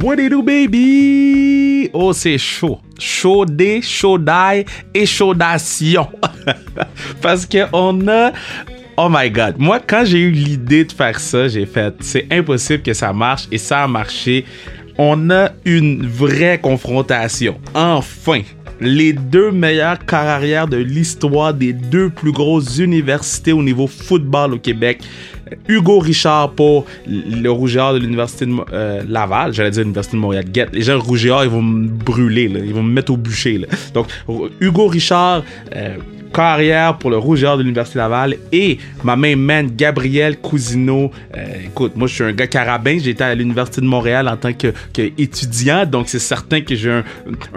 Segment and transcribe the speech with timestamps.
[0.00, 1.90] What do you do, baby?
[1.92, 2.78] Oh, c'est chaud.
[3.00, 6.06] Chaud des, chaud d'ail et chaudation.
[7.20, 8.30] Parce que on a.
[8.96, 9.56] Oh my god.
[9.58, 11.94] Moi, quand j'ai eu l'idée de faire ça, j'ai fait.
[12.00, 14.44] C'est impossible que ça marche et ça a marché.
[14.98, 17.58] On a une vraie confrontation.
[17.74, 18.42] Enfin
[18.80, 24.58] les deux meilleurs carrières de l'histoire des deux plus grosses universités au niveau football au
[24.58, 25.02] Québec.
[25.68, 29.52] Hugo Richard pour le Rougéard de l'Université de euh, Laval.
[29.52, 30.44] J'allais dire l'Université de Montréal.
[30.52, 30.68] Get.
[30.72, 32.44] Les gens Rougéard, ils vont me brûler.
[32.44, 33.60] Ils vont me mettre au bûcher.
[33.94, 34.06] Donc,
[34.60, 35.44] Hugo Richard...
[35.74, 35.96] Euh,
[36.32, 41.10] carrière pour le rougeur de l'Université Laval et ma main man Gabriel Cousineau.
[41.36, 44.52] Euh, écoute, moi je suis un gars carabin, j'étais à l'Université de Montréal en tant
[44.52, 47.04] que, étudiant, donc c'est certain que j'ai un,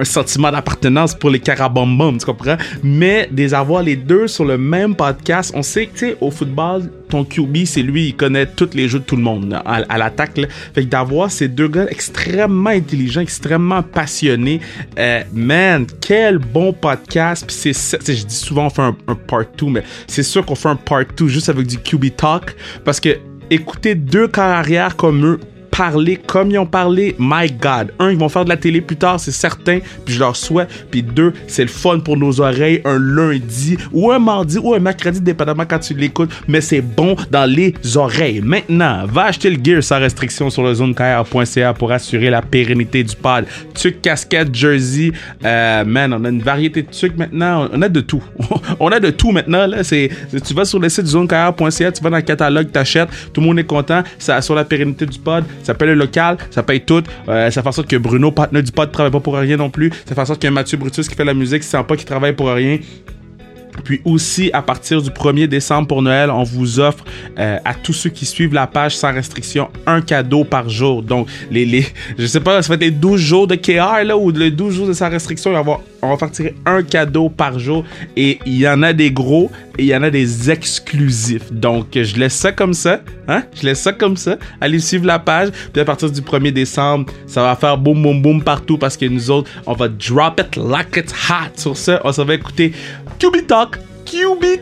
[0.03, 2.57] sentiment d'appartenance pour les carabambums, tu comprends?
[2.83, 6.31] Mais des avoir les deux sur le même podcast, on sait que tu sais, au
[6.31, 9.97] football, ton QB, c'est lui, il connaît tous les jeux de tout le monde à,
[9.97, 10.39] l'attaque.
[10.73, 14.61] Fait que d'avoir ces deux gars extrêmement intelligents, extrêmement passionnés,
[14.97, 17.43] euh, man, quel bon podcast.
[17.45, 20.69] Puis c'est, je dis souvent on fait un, part 2, mais c'est sûr qu'on fait
[20.69, 23.17] un part 2 juste avec du QB Talk parce que
[23.49, 25.39] écouter deux carrières comme eux
[25.71, 27.93] parler comme ils ont parlé, my God.
[27.99, 30.69] Un, ils vont faire de la télé plus tard, c'est certain, puis je leur souhaite.
[30.91, 34.79] Puis deux, c'est le fun pour nos oreilles un lundi ou un mardi ou un
[34.79, 38.41] mercredi, dépendamment quand tu l'écoutes, mais c'est bon dans les oreilles.
[38.41, 43.15] Maintenant, va acheter le gear sans restriction sur le zonekr.ca pour assurer la pérennité du
[43.15, 43.45] pod.
[43.73, 45.11] Tuc, casquette, jersey,
[45.43, 48.23] euh, man, on a une variété de trucs maintenant, on a de tout.
[48.79, 49.83] on a de tout maintenant, là.
[49.83, 50.09] C'est,
[50.45, 53.59] tu vas sur le site zonekr.ca, tu vas dans le catalogue, t'achètes, tout le monde
[53.59, 57.03] est content, ça assure la pérennité du pod, paye le local, ça paye tout.
[57.27, 59.69] Euh, ça fait en sorte que Bruno, partenaire du pod, travaille pas pour rien non
[59.69, 59.91] plus.
[60.05, 62.33] Ça fait en sorte que Mathieu Brutus qui fait la musique, sent pas qu'il travaille
[62.33, 62.77] pour rien.
[63.83, 67.03] Puis aussi, à partir du 1er décembre pour Noël, on vous offre
[67.37, 71.01] euh, à tous ceux qui suivent la page sans restriction un cadeau par jour.
[71.01, 71.85] Donc, les, les
[72.17, 74.75] je sais pas, ça va être les 12 jours de KR là, ou les 12
[74.75, 75.51] jours de sans restriction.
[75.53, 77.83] On va, on va faire tirer un cadeau par jour.
[78.15, 81.51] Et il y en a des gros et il y en a des exclusifs.
[81.51, 83.01] Donc, je laisse ça comme ça.
[83.27, 83.43] Hein?
[83.55, 84.37] Je laisse ça comme ça.
[84.59, 85.49] Allez suivre la page.
[85.71, 89.05] Puis à partir du 1er décembre, ça va faire boum boum boum partout parce que
[89.05, 91.51] nous autres, on va drop it like it's hot.
[91.55, 92.73] Sur ça, on s'en va écouter
[93.21, 93.45] QB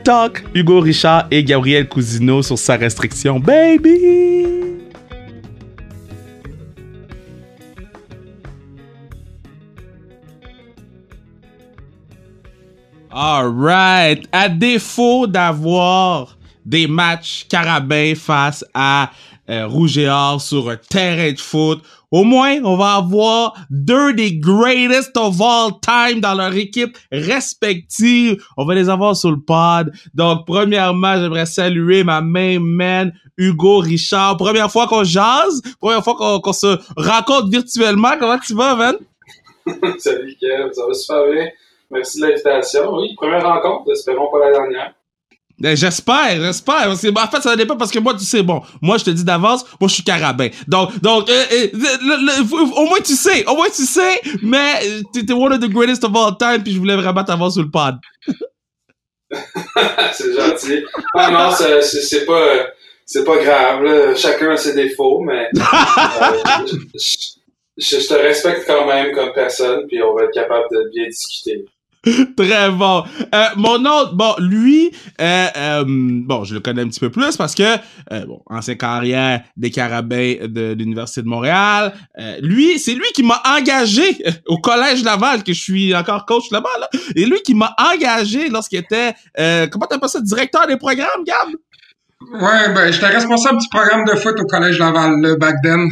[0.03, 4.81] Talk, Hugo Richard et Gabriel Cousineau sur sa restriction, baby!
[13.09, 19.11] Alright, à défaut d'avoir des matchs carabins face à
[19.49, 21.81] euh, Rouge et Or sur un de foot,
[22.11, 28.43] au moins, on va avoir deux des greatest of all time dans leur équipe respective.
[28.57, 29.91] On va les avoir sur le pod.
[30.13, 34.37] Donc, premièrement, j'aimerais saluer ma main man, Hugo Richard.
[34.37, 38.13] Première fois qu'on jase, première fois qu'on se rencontre virtuellement.
[38.19, 38.95] Comment tu vas, man?
[39.99, 40.73] Salut, Kev.
[40.73, 41.47] Ça va super bien.
[41.91, 42.95] Merci de l'invitation.
[42.95, 43.91] Oui, première rencontre.
[43.91, 44.93] Espérons pas la dernière.
[45.59, 46.89] Ben, j'espère, j'espère.
[46.89, 49.65] en fait, ça dépend parce que moi, tu sais, bon, moi, je te dis d'avance,
[49.79, 50.47] moi, je suis carabin.
[50.67, 52.43] Donc, donc, euh, euh,
[52.75, 54.79] au moins, tu sais, au moins, tu sais, mais
[55.13, 57.69] t'es one of the greatest of all time, puis je voulais vraiment t'avoir sur le
[57.69, 57.95] pod.
[60.13, 60.83] c'est gentil.
[61.13, 62.67] Ah non, c'est pas,
[63.05, 64.15] c'est pas grave, là.
[64.15, 66.65] Chacun a ses défauts, mais euh,
[66.95, 71.07] je, je te respecte quand même comme personne, puis on va être capable de bien
[71.07, 71.65] discuter.
[72.37, 73.03] Très bon.
[73.35, 77.35] Euh, mon autre, bon, lui, euh, euh, bon, je le connais un petit peu plus
[77.35, 77.75] parce que,
[78.13, 81.93] euh, bon, ancien carrière des Carabins de l'Université de Montréal.
[82.17, 84.17] Euh, lui, c'est lui qui m'a engagé
[84.47, 86.89] au Collège Laval, que je suis encore coach là-bas, là.
[87.15, 91.49] Et lui qui m'a engagé lorsqu'il était, euh, comment t'appelles ça, directeur des programmes, Gab?
[92.33, 95.89] Ouais, ben, j'étais responsable du programme de foot au Collège Laval, le back then.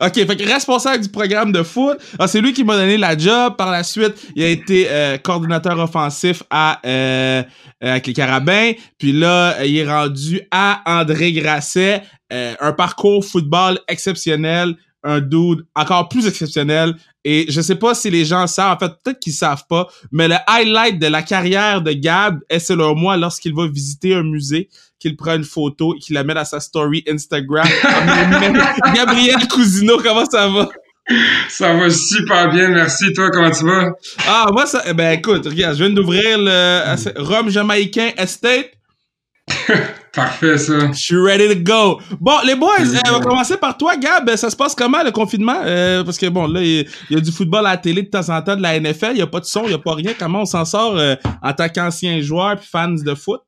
[0.00, 1.98] OK, fait que responsable du programme de foot.
[2.20, 3.56] Ah, c'est lui qui m'a donné la job.
[3.56, 7.42] Par la suite, il a été euh, coordinateur offensif à euh,
[7.80, 8.72] avec les Carabins.
[8.98, 12.02] Puis là, il est rendu à André Grasset.
[12.32, 14.76] Euh, un parcours football exceptionnel.
[15.02, 16.94] Un dude encore plus exceptionnel.
[17.24, 20.28] Et je sais pas si les gens savent, en fait, peut-être qu'ils savent pas, mais
[20.28, 24.68] le highlight de la carrière de Gab est selon moi lorsqu'il va visiter un musée
[24.98, 27.66] qu'il prend une photo et qu'il la met à sa story Instagram.
[28.94, 30.68] Gabriel Cousineau, comment ça va?
[31.48, 33.12] Ça va super bien, merci.
[33.14, 33.92] Toi, comment tu vas?
[34.26, 38.72] Ah, moi, ça, eh ben, écoute, regarde, je viens d'ouvrir le Rome Jamaïcain Estate.
[40.12, 40.92] Parfait, ça.
[40.92, 42.00] Je suis ready to go.
[42.20, 44.34] Bon, les boys, euh, on va commencer par toi, Gab.
[44.36, 45.60] Ça se passe comment, le confinement?
[45.64, 48.28] Euh, parce que, bon, là, il y, a du football à la télé de temps
[48.28, 49.10] en temps, de la NFL.
[49.12, 50.12] Il n'y a pas de son, il n'y a pas rien.
[50.18, 53.40] Comment on s'en sort euh, en tant qu'ancien joueur et fans de foot?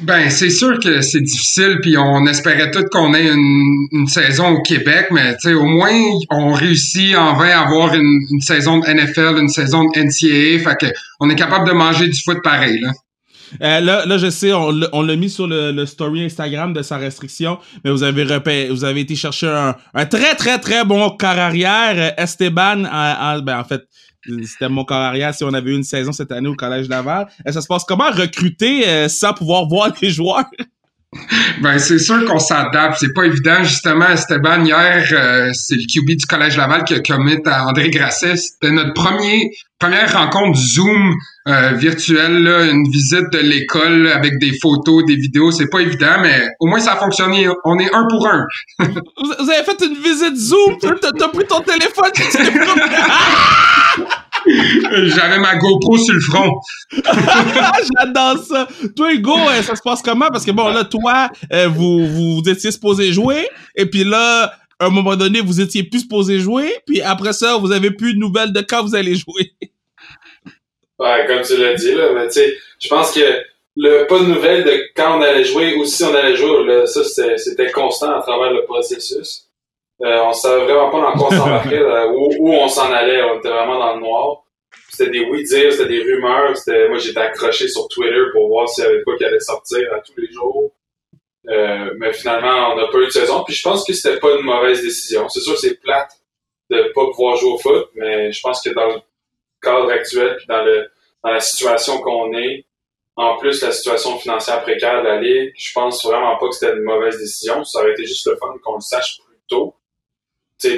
[0.00, 4.48] Ben, c'est sûr que c'est difficile, puis on espérait tout qu'on ait une, une, saison
[4.50, 5.92] au Québec, mais au moins,
[6.30, 10.70] on réussit en vain à avoir une, une, saison de NFL, une saison de NCAA,
[10.70, 12.90] fait on est capable de manger du foot pareil, là.
[13.60, 17.58] Euh, là, je sais, on, l'a mis sur le, le, story Instagram de sa restriction,
[17.84, 22.14] mais vous avez vous avez été chercher un, un très, très, très bon corps arrière,
[22.16, 23.82] Esteban, en, ben, en fait,
[24.44, 27.28] c'était mon corps arrière si on avait eu une saison cette année au Collège Laval.
[27.46, 30.44] Ça se passe comment recruter euh, sans pouvoir voir les joueurs?
[31.60, 32.96] Ben, c'est sûr qu'on s'adapte.
[32.98, 33.62] C'est pas évident.
[33.62, 37.90] Justement, Esteban, hier, euh, c'est le QB du Collège Laval qui a commis à André
[37.90, 38.36] Grasset.
[38.36, 41.14] C'était notre premier, première rencontre Zoom
[41.48, 45.50] euh, virtuelle, là, une visite de l'école avec des photos, des vidéos.
[45.50, 47.46] C'est pas évident, mais au moins ça a fonctionné.
[47.64, 48.46] On est un pour un.
[48.78, 50.78] Vous avez fait une visite Zoom?
[50.80, 52.10] T'as pris ton téléphone?
[55.06, 56.60] J'avais ma GoPro sur le front.
[57.98, 58.68] J'adore ça.
[58.96, 60.28] Toi, Hugo, euh, ça se passe comment?
[60.28, 64.86] Parce que bon, là, toi, euh, vous, vous étiez supposé jouer, et puis là, à
[64.86, 68.18] un moment donné, vous étiez plus supposé jouer, puis après ça, vous avez plus de
[68.18, 69.52] nouvelles de quand vous allez jouer.
[70.98, 73.20] Ouais, comme tu l'as dit, là, mais tu sais, je pense que
[73.76, 76.86] le pas de nouvelles de quand on allait jouer ou si on allait jouer, là,
[76.86, 77.02] ça,
[77.36, 79.48] c'était constant à travers le processus.
[80.04, 81.82] Euh, on savait vraiment pas dans quoi on s'embarquait,
[82.14, 83.22] où, où on s'en allait.
[83.22, 84.42] On était vraiment dans le noir.
[84.90, 86.56] C'était des oui-dire, c'était des rumeurs.
[86.56, 89.92] C'était, moi, j'étais accroché sur Twitter pour voir s'il y avait quoi qui allait sortir
[89.94, 90.72] à tous les jours.
[91.48, 93.44] Euh, mais finalement, on n'a pas eu de saison.
[93.44, 95.28] Puis je pense que c'était pas une mauvaise décision.
[95.28, 96.10] C'est sûr que c'est plate
[96.70, 99.00] de pas pouvoir jouer au foot, mais je pense que dans le
[99.60, 100.88] cadre actuel, puis dans, le,
[101.22, 102.64] dans la situation qu'on est,
[103.16, 106.72] en plus la situation financière précaire de la Ligue, je pense vraiment pas que c'était
[106.74, 107.62] une mauvaise décision.
[107.64, 109.74] Ça aurait été juste le fun qu'on le sache plus tôt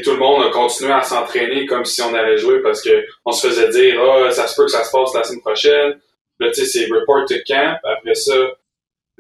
[0.03, 3.33] tout le monde a continué à s'entraîner comme si on allait jouer parce que on
[3.33, 6.01] se faisait dire ah ça se peut que ça se passe la semaine prochaine.
[6.41, 7.79] Là tu sais c'est report to camp.
[7.85, 8.35] Après ça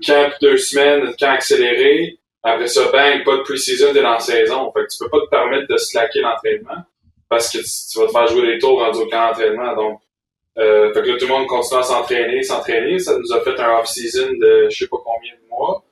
[0.06, 2.18] camp deux semaines, camp accéléré.
[2.42, 4.72] Après ça bang pas de pre-season de la saison.
[4.72, 6.82] Fait que tu peux pas te permettre de slacker l'entraînement
[7.28, 9.74] parce que tu, vas te faire jouer des tours rendu au camp d'entraînement.
[9.74, 10.00] Donc
[10.56, 12.98] euh, fait que là, tout le monde continue à s'entraîner, s'entraîner.
[12.98, 15.84] Ça nous a fait un off-season de je sais pas combien de mois.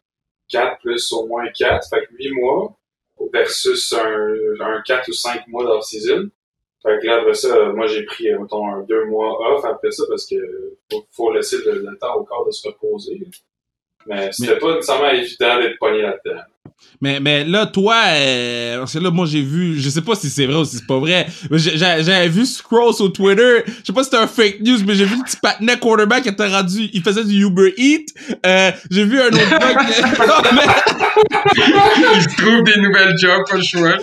[0.51, 2.77] 4 plus au moins 4, fait que 8 mois
[3.33, 6.31] versus un, un 4 ou 5 mois d'off-season.
[6.83, 10.05] Fait que là, après ça, moi, j'ai pris, mettons, un deux mois off après ça
[10.09, 10.37] parce que
[10.91, 13.21] faut, faut laisser le, temps au corps de se reposer.
[14.07, 16.43] Mais c'était pas nécessairement évident d'être pogné là-dedans.
[17.01, 20.31] Mais, mais là, toi, euh, parce que là, moi, j'ai vu, je sais pas si
[20.31, 23.93] c'est vrai ou si c'est pas vrai, mais j'avais vu Scroll sur Twitter, je sais
[23.93, 26.47] pas si c'était un fake news, mais j'ai vu le petit patinet quarterback qui était
[26.47, 28.15] rendu, il faisait du Uber Eat,
[28.47, 29.75] euh, j'ai vu un autre gars
[32.15, 33.97] Il se trouve des nouvelles jobs, pas le choix.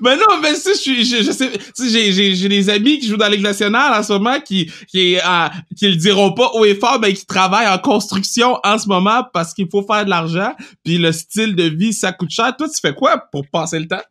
[0.00, 3.16] Mais non, mais si je suis, je, sais, j'ai, j'ai, j'ai des amis qui jouent
[3.16, 6.74] dans Ligue nationale en ce moment qui, qui, euh, qui le diront pas haut et
[6.74, 10.54] fort, mais qui travaillent en construction en ce moment parce qu'il faut faire de l'argent,
[10.84, 12.54] puis le style de vie, ça coûte cher.
[12.56, 14.02] Toi, tu fais quoi pour passer le temps?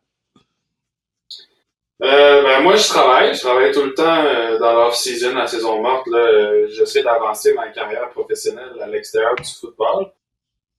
[2.02, 3.34] Euh, ben moi, je travaille.
[3.34, 6.06] Je travaille tout le temps euh, dans l'off-season, la saison morte.
[6.06, 10.10] Là, euh, j'essaie d'avancer ma carrière professionnelle à l'extérieur du football.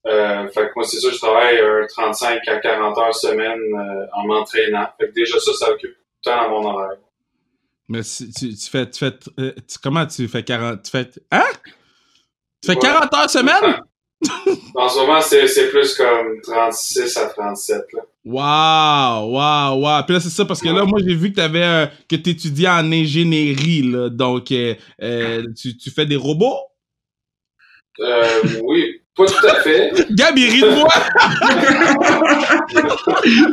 [0.07, 1.59] Euh, fait que moi, c'est ça, je travaille
[1.89, 4.87] 35 à 40 heures semaine euh, en m'entraînant.
[4.99, 6.97] Fait que déjà ça, ça occupe tout le temps dans mon horaire.
[7.87, 9.53] Mais tu, tu fais, tu fais, euh,
[9.83, 11.43] comment tu fais 40, tu fais, hein?
[12.61, 13.81] Tu fais 40 heures semaine?
[14.75, 18.01] en ce moment, c'est plus comme 36 à 37, là.
[18.23, 20.03] Wow, wow, wow.
[20.03, 22.69] Puis là, c'est ça, parce que là, moi, j'ai vu que t'avais, euh, que t'étudiais
[22.69, 24.09] en ingénierie, là.
[24.09, 26.59] Donc, euh, tu, tu fais des robots?
[27.99, 29.91] Euh, oui, pas tout à fait.
[30.11, 30.87] Gab, il rit de moi!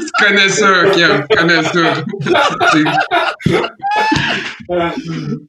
[0.00, 1.94] tu connais ça, Kim, tu connais ça.
[4.68, 4.74] oh,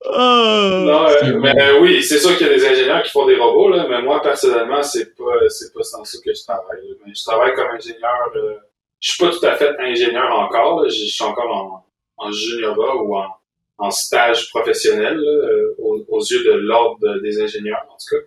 [0.09, 3.35] non, euh, mais euh, oui, c'est sûr qu'il y a des ingénieurs qui font des
[3.35, 6.97] robots, là, mais moi, personnellement, c'est pas, c'est pas sans ça que je travaille.
[7.05, 8.31] Mais je travaille comme ingénieur.
[8.35, 8.55] Euh,
[8.99, 10.85] je suis pas tout à fait ingénieur encore.
[10.85, 11.85] Je suis encore
[12.17, 13.27] en, en juniorat ou en,
[13.77, 15.19] en stage professionnel
[15.77, 18.23] aux, aux, yeux de l'ordre des ingénieurs, en tout cas.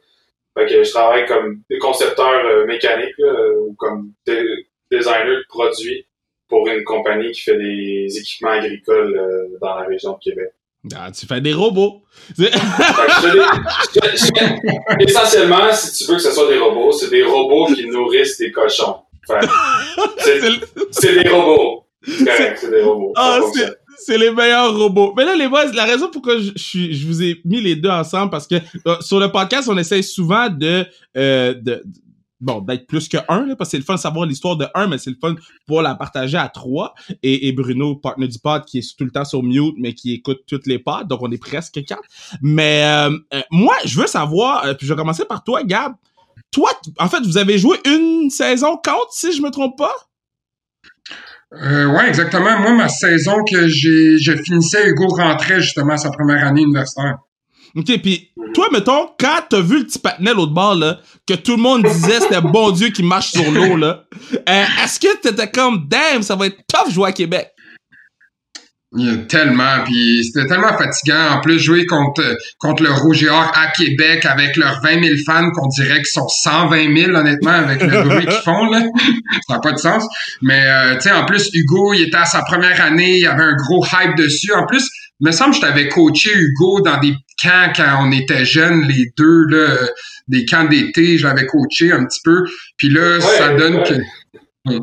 [0.54, 4.12] Fait que je travaille comme concepteur euh, mécanique euh, ou comme
[4.90, 6.06] designer de produits
[6.48, 10.50] pour une compagnie qui fait des équipements agricoles euh, dans la région de Québec.
[10.94, 12.02] Ah, tu fais des robots.
[15.00, 18.50] essentiellement, si tu veux que ce soit des robots, c'est des robots qui nourrissent des
[18.50, 18.96] cochons.
[20.18, 20.40] c'est
[21.22, 21.86] des robots.
[22.04, 23.12] C'est des robots.
[23.16, 23.78] Ah, c'est
[24.08, 25.14] les meilleurs robots.
[25.16, 28.30] Mais là, les boys, la raison pourquoi je, je, vous ai mis les deux ensemble,
[28.30, 28.56] parce que
[28.86, 31.82] euh, sur le podcast, on essaye souvent de, euh, de
[32.40, 34.66] bon, d'être plus que un, là, parce que c'est le fun de savoir l'histoire de
[34.74, 35.34] un, mais c'est le fun
[35.66, 36.94] pour la partager à trois.
[37.22, 40.14] Et, et Bruno, partenaire du pod, qui est tout le temps sur mute, mais qui
[40.14, 42.02] écoute toutes les pods, donc on est presque quatre.
[42.40, 45.94] Mais euh, moi, je veux savoir, puis je vais commencer par toi, Gab.
[46.50, 49.94] toi, en fait, vous avez joué une saison contre, si je me trompe pas?
[51.60, 52.58] Euh, ouais, exactement.
[52.60, 57.18] Moi, ma saison que j'ai, je finissais, Hugo rentrait justement à sa première année universitaire.
[57.74, 61.56] OK, puis toi, mettons, quand t'as vu le petit patinet l'autre bord, là, que tout
[61.56, 64.04] le monde disait c'était bon Dieu qui marche sur l'eau, là,
[64.48, 67.50] euh, est-ce que t'étais comme, damn, ça va être tough jouer à Québec?
[68.94, 71.30] Il y a tellement, puis c'était tellement fatigant.
[71.30, 72.22] En plus, jouer contre
[72.58, 76.06] contre le Rouge et Or à Québec avec leurs 20 000 fans qu'on dirait qu'ils
[76.06, 78.82] sont 120 000, honnêtement, avec le bruit qu'ils font, là.
[79.48, 80.04] Ça n'a pas de sens.
[80.42, 83.26] Mais, euh, tu sais, en plus, Hugo, il était à sa première année, il y
[83.26, 84.52] avait un gros hype dessus.
[84.52, 84.86] En plus,
[85.20, 88.82] il me semble que je t'avais coaché, Hugo, dans des camps quand on était jeunes,
[88.88, 89.76] les deux, là,
[90.28, 92.44] des camps d'été, je l'avais coaché un petit peu.
[92.76, 93.94] Puis là, ça donne que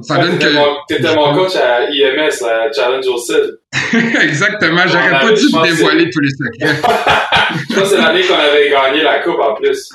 [0.01, 0.45] ça donne que.
[0.88, 3.59] T'étais mon coach à IMS, la Challenge au CID.
[4.21, 6.81] Exactement, j'aurais pas dû te dévoiler tous les secrets.
[7.75, 9.89] que c'est l'année qu'on avait gagné la coupe en plus.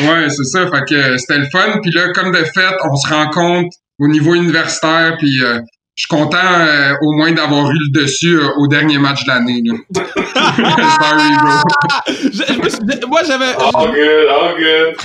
[0.00, 1.80] Ouais, c'est ça, fait que c'était le fun.
[1.80, 5.60] Puis là, comme de fait, on se rencontre au niveau universitaire, puis euh,
[5.94, 9.28] je suis content euh, au moins d'avoir eu le dessus euh, au dernier match de
[9.28, 9.62] l'année.
[9.94, 13.08] Sorry, bro.
[13.08, 13.54] moi, j'avais.
[13.58, 14.96] Oh, good, oh, good.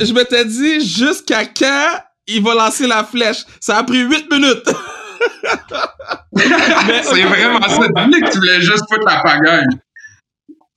[0.00, 3.44] Je, je m'étais dit jusqu'à quand il va lancer la flèche.
[3.60, 4.70] Ça a pris 8 minutes.
[6.36, 7.88] c'est vraiment ça.
[7.88, 9.66] Que tu voulais juste foutre la pagaille.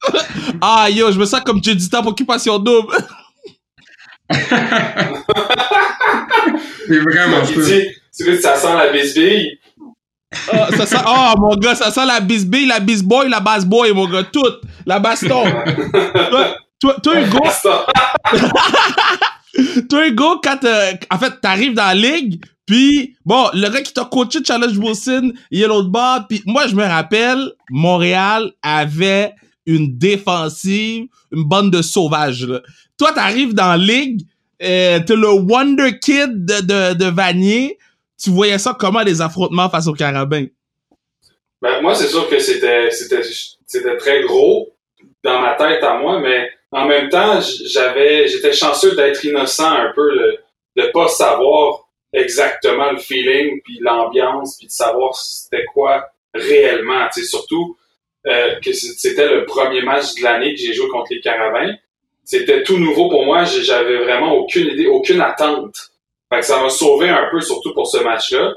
[0.62, 2.96] ah, yo, je me sens comme temps pour occupation double.
[4.32, 4.50] c'est
[7.00, 7.54] vraiment ça.
[7.54, 9.60] Tu sais, ça sent la bisbille?
[10.52, 13.94] Ah, ça sent, oh mon gars, ça sent la bisbille, la bisboy, la bass boy,
[13.94, 14.42] mon gars, tout.
[14.86, 15.44] La baston.
[16.30, 17.40] toi, toi, toi, Hugo?
[19.90, 23.94] Toi, Hugo, quand euh, en fait, t'arrives dans la ligue, puis bon, le gars qui
[23.94, 29.34] t'a coaché Challenge Wilson, il est l'autre bord, puis moi, je me rappelle, Montréal avait
[29.66, 32.46] une défensive, une bande de sauvages.
[32.46, 32.62] Là.
[32.98, 34.22] Toi, t'arrives dans la ligue,
[34.64, 37.78] euh, t'es le Wonder Kid de, Vanier,
[38.22, 40.46] tu voyais ça comment les affrontements face aux Carabins?
[41.62, 44.76] Ben, moi, c'est sûr que c'était, c'était très gros
[45.24, 49.92] dans ma tête à moi, mais en même temps, j'avais, j'étais chanceux d'être innocent un
[49.96, 50.40] peu, de
[50.76, 57.08] de pas savoir exactement le feeling, puis l'ambiance, puis de savoir c'était quoi réellement.
[57.14, 57.78] Tu surtout
[58.28, 61.76] euh, que c'était le premier match de l'année que j'ai joué contre les Caravans.
[62.24, 63.44] C'était tout nouveau pour moi.
[63.46, 65.76] J'avais vraiment aucune idée, aucune attente.
[66.30, 68.54] Fait que ça m'a sauvé un peu, surtout pour ce match-là.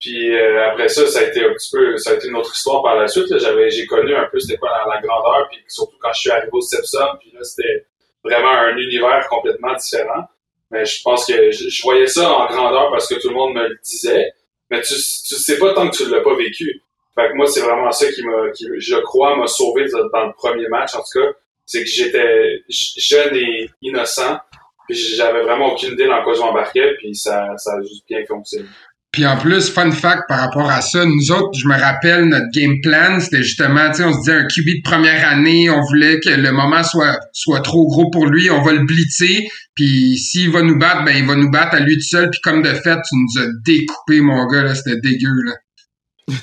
[0.00, 2.54] Puis euh, après ça, ça a été un petit peu, ça a été une autre
[2.54, 3.26] histoire par la suite.
[3.38, 6.50] J'avais, j'ai connu un peu c'était quoi la, grandeur, puis surtout quand je suis arrivé
[6.52, 7.86] au Sepsum, puis là c'était
[8.22, 10.24] vraiment un univers complètement différent.
[10.70, 13.68] Mais je pense que je, voyais ça en grandeur parce que tout le monde me
[13.68, 14.32] le disait,
[14.70, 16.82] mais tu, tu sais pas tant que tu l'as pas vécu.
[17.14, 20.32] Fait que moi, c'est vraiment ça qui m'a, qui, je crois, m'a sauvé dans le
[20.34, 21.32] premier match en tout cas,
[21.66, 24.38] c'est que j'étais jeune et innocent,
[24.86, 28.24] puis j'avais vraiment aucune idée dans quoi je m'embarquais, puis ça, ça a juste bien
[28.26, 28.68] fonctionné.
[29.18, 32.46] Puis en plus, fun fact par rapport à ça, nous autres, je me rappelle, notre
[32.54, 35.80] game plan, c'était justement, tu sais, on se disait un QB de première année, on
[35.80, 40.16] voulait que le moment soit soit trop gros pour lui, on va le blitzer, puis
[40.18, 42.62] s'il va nous battre, ben il va nous battre à lui tout seul, puis comme
[42.62, 46.36] de fait, tu nous as découpé, mon gars, là, c'était dégueu, là.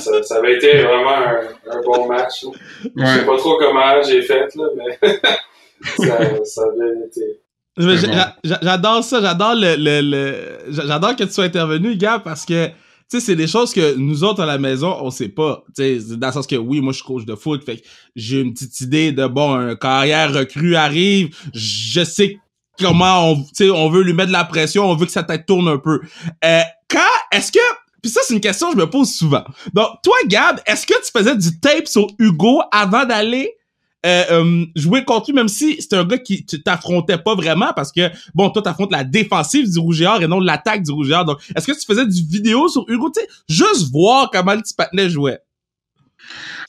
[0.00, 2.42] ça, ça, avait été vraiment un, un bon match.
[2.42, 2.52] Ouais.
[2.96, 4.98] Je sais pas trop comment j'ai fait, là, mais
[6.04, 7.42] ça, ça avait été.
[7.78, 13.18] J'adore ça, j'adore le, le, le j'adore que tu sois intervenu, gars, parce que tu
[13.18, 15.64] sais, c'est des choses que nous autres à la maison, on sait pas.
[15.74, 17.82] Tu sais, dans le sens que oui, moi je suis coach de foot, fait que
[18.14, 22.38] j'ai une petite idée de bon, un carrière recrue arrive, je sais
[22.78, 25.22] comment on, tu sais, on veut lui mettre de la pression, on veut que sa
[25.22, 26.00] tête tourne un peu.
[26.44, 26.98] Euh, quand
[27.32, 27.58] est-ce que
[28.02, 29.44] puis ça, c'est une question que je me pose souvent.
[29.74, 33.57] Donc, toi, Gab, est-ce que tu faisais du tape sur Hugo avant d'aller
[34.06, 37.90] euh, euh, jouer contre lui, même si c'est un gars qui t'affrontait pas vraiment parce
[37.90, 41.66] que, bon, toi, t'affrontes la défensive du Rouge et non l'attaque du Rouge Donc, est-ce
[41.66, 45.10] que tu faisais du vidéo sur Hugo, tu sais, juste voir comment le petit patinet
[45.10, 45.40] jouait?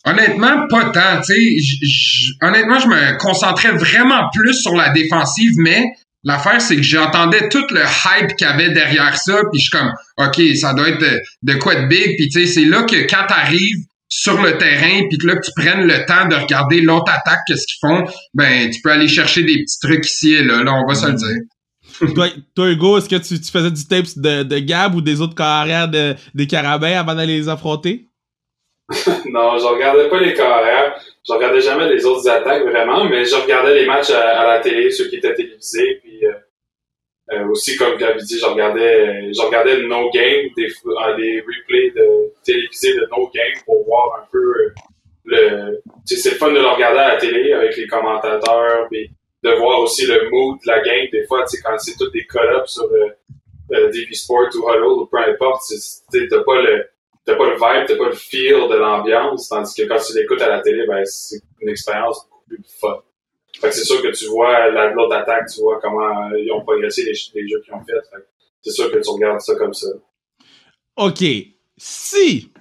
[0.06, 1.22] Honnêtement, pas tant.
[1.22, 5.86] Tu sais, honnêtement, je me concentrais vraiment plus sur la défensive, mais
[6.24, 9.72] l'affaire, c'est que j'entendais tout le hype qu'il y avait derrière ça, puis je suis
[9.72, 11.06] comme, OK, ça doit être
[11.44, 15.08] de, quoi de big, puis tu sais, c'est là que quand t'arrives sur le terrain,
[15.08, 18.70] puis que là, tu prennes le temps de regarder l'autre attaque, qu'est-ce qu'ils font, ben,
[18.72, 20.64] tu peux aller chercher des petits trucs ici et là.
[20.64, 21.38] Là, on va se le dire.
[22.16, 25.22] toi, toi, Hugo, est-ce que tu, tu, faisais du tape de, de Gab ou des
[25.22, 28.08] autres carrières de, des carabins avant d'aller les affronter?
[29.30, 31.00] non, je regardais pas les carrières.
[31.28, 34.90] Je regardais jamais les autres attaques vraiment, mais je regardais les matchs à, la télé,
[34.90, 36.09] ceux qui étaient télévisés, puis
[37.32, 41.92] euh, aussi, comme Gabi dit, je regardais, je regardais No Game, des, euh, des replays
[41.92, 44.74] de télévisés de No Game pour voir un peu euh,
[45.26, 45.82] le.
[46.06, 49.12] C'est fun de le regarder à la télé avec les commentateurs, puis
[49.44, 51.08] de voir aussi le mood de la game.
[51.12, 53.10] Des fois, quand c'est tous des call sur euh,
[53.74, 55.62] euh, DV Sport ou Huddle ou peu importe,
[56.12, 56.86] t'as pas le
[57.26, 60.42] t'as pas le vibe, t'as pas le feel de l'ambiance, tandis que quand tu l'écoutes
[60.42, 63.04] à la télé, ben c'est une expérience beaucoup plus fun.
[63.60, 67.04] Fait que c'est sûr que tu vois l'autre attaque, tu vois comment ils ont progressé
[67.04, 67.12] les,
[67.42, 67.94] les jeux qu'ils ont fait.
[68.62, 69.88] c'est sûr que tu regardes ça comme ça.
[70.96, 71.24] OK.
[71.78, 72.52] Si,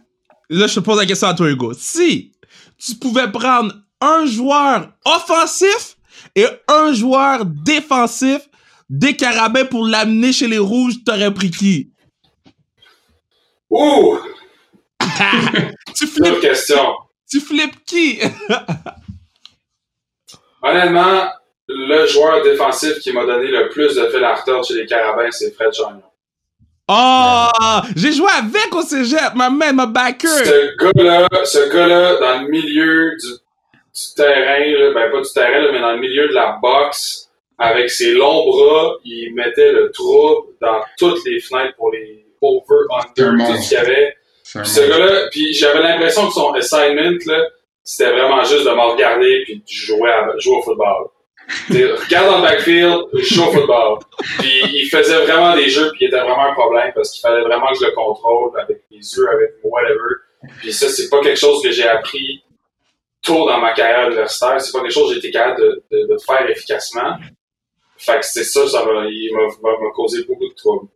[0.51, 2.33] là je te pose la question à toi Hugo, si
[2.79, 5.97] tu pouvais prendre un joueur offensif
[6.35, 8.49] et un joueur défensif
[8.89, 11.93] des carabins pour l'amener chez les rouges, t'aurais pris qui?
[13.71, 14.19] Ouh!
[15.95, 16.41] tu flippes.
[16.41, 16.97] question.
[17.31, 18.19] Tu flippes qui?
[20.63, 21.31] Honnêtement,
[21.69, 25.31] le joueur défensif qui m'a donné le plus de fil à retordre chez les carabins,
[25.31, 26.03] c'est Fred Chagnon.
[26.89, 27.49] Oh!
[27.97, 30.29] J'ai joué avec au cégep, ma main, ma backer!
[30.29, 35.81] Ce gars-là, ce gars-là, dans le milieu du, du terrain, ben pas du terrain, mais
[35.81, 40.81] dans le milieu de la boxe, avec ses longs bras, il mettait le trouble dans
[40.97, 44.17] toutes les fenêtres pour les over, under, tout ce qu'il y avait.
[44.43, 47.49] Ce gars-là, puis j'avais l'impression que son assignment, là,
[47.89, 51.09] c'était vraiment juste de me regarder puis de jouer, à, jouer au football.
[51.71, 53.99] regarde dans le backfield, joue au football.
[54.39, 57.41] Puis il faisait vraiment des jeux puis il était vraiment un problème parce qu'il fallait
[57.41, 60.17] vraiment que je le contrôle avec les yeux, avec whatever.
[60.59, 62.43] Puis ça, c'est pas quelque chose que j'ai appris
[63.23, 64.61] tôt dans ma carrière universitaire.
[64.61, 67.17] C'est pas quelque chose que j'ai été capable de, de, de, faire efficacement.
[67.97, 70.89] Fait que c'est ça, ça m'a, il m'a, causé beaucoup de troubles.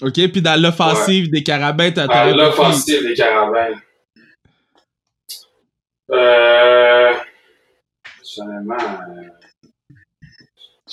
[0.00, 2.06] OK, puis dans l'offensive des Carabins, t'as...
[2.06, 3.76] Dans l'offensive des Carabins.
[6.10, 7.12] Euh...
[8.24, 8.76] Finalement...
[8.76, 9.28] Euh,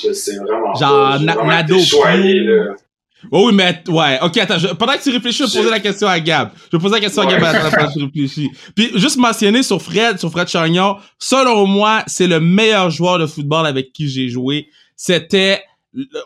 [0.01, 1.19] je sais vraiment Genre.
[1.19, 1.77] Nado.
[3.31, 4.19] Oh oui, mais ouais.
[4.21, 4.57] Ok, attends.
[4.77, 6.51] pendant que tu réfléchis, je vais poser la question à Gab.
[6.71, 8.49] Je vais poser la question à Gab pendant que tu réfléchis.
[8.75, 13.25] Puis juste mentionner sur Fred, sur Fred Chagnon, selon moi, c'est le meilleur joueur de
[13.25, 14.67] football avec qui j'ai joué.
[14.95, 15.63] C'était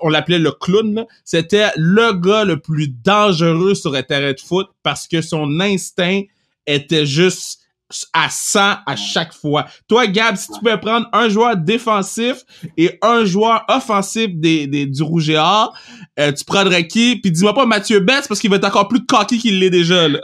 [0.02, 4.68] on l'appelait le clown, c'était le gars le plus dangereux sur un terrain de foot
[4.82, 6.22] parce que son instinct
[6.66, 7.67] était juste
[8.14, 9.66] à 100 à chaque fois.
[9.88, 12.38] Toi, Gab, si tu pouvais prendre un joueur défensif
[12.78, 15.74] et un joueur offensif des, des du Rouge et Or,
[16.20, 17.20] euh, tu prendrais qui?
[17.22, 20.08] Puis dis-moi pas Mathieu Betts parce qu'il va être encore plus cocky qu'il l'est déjà,
[20.08, 20.20] là.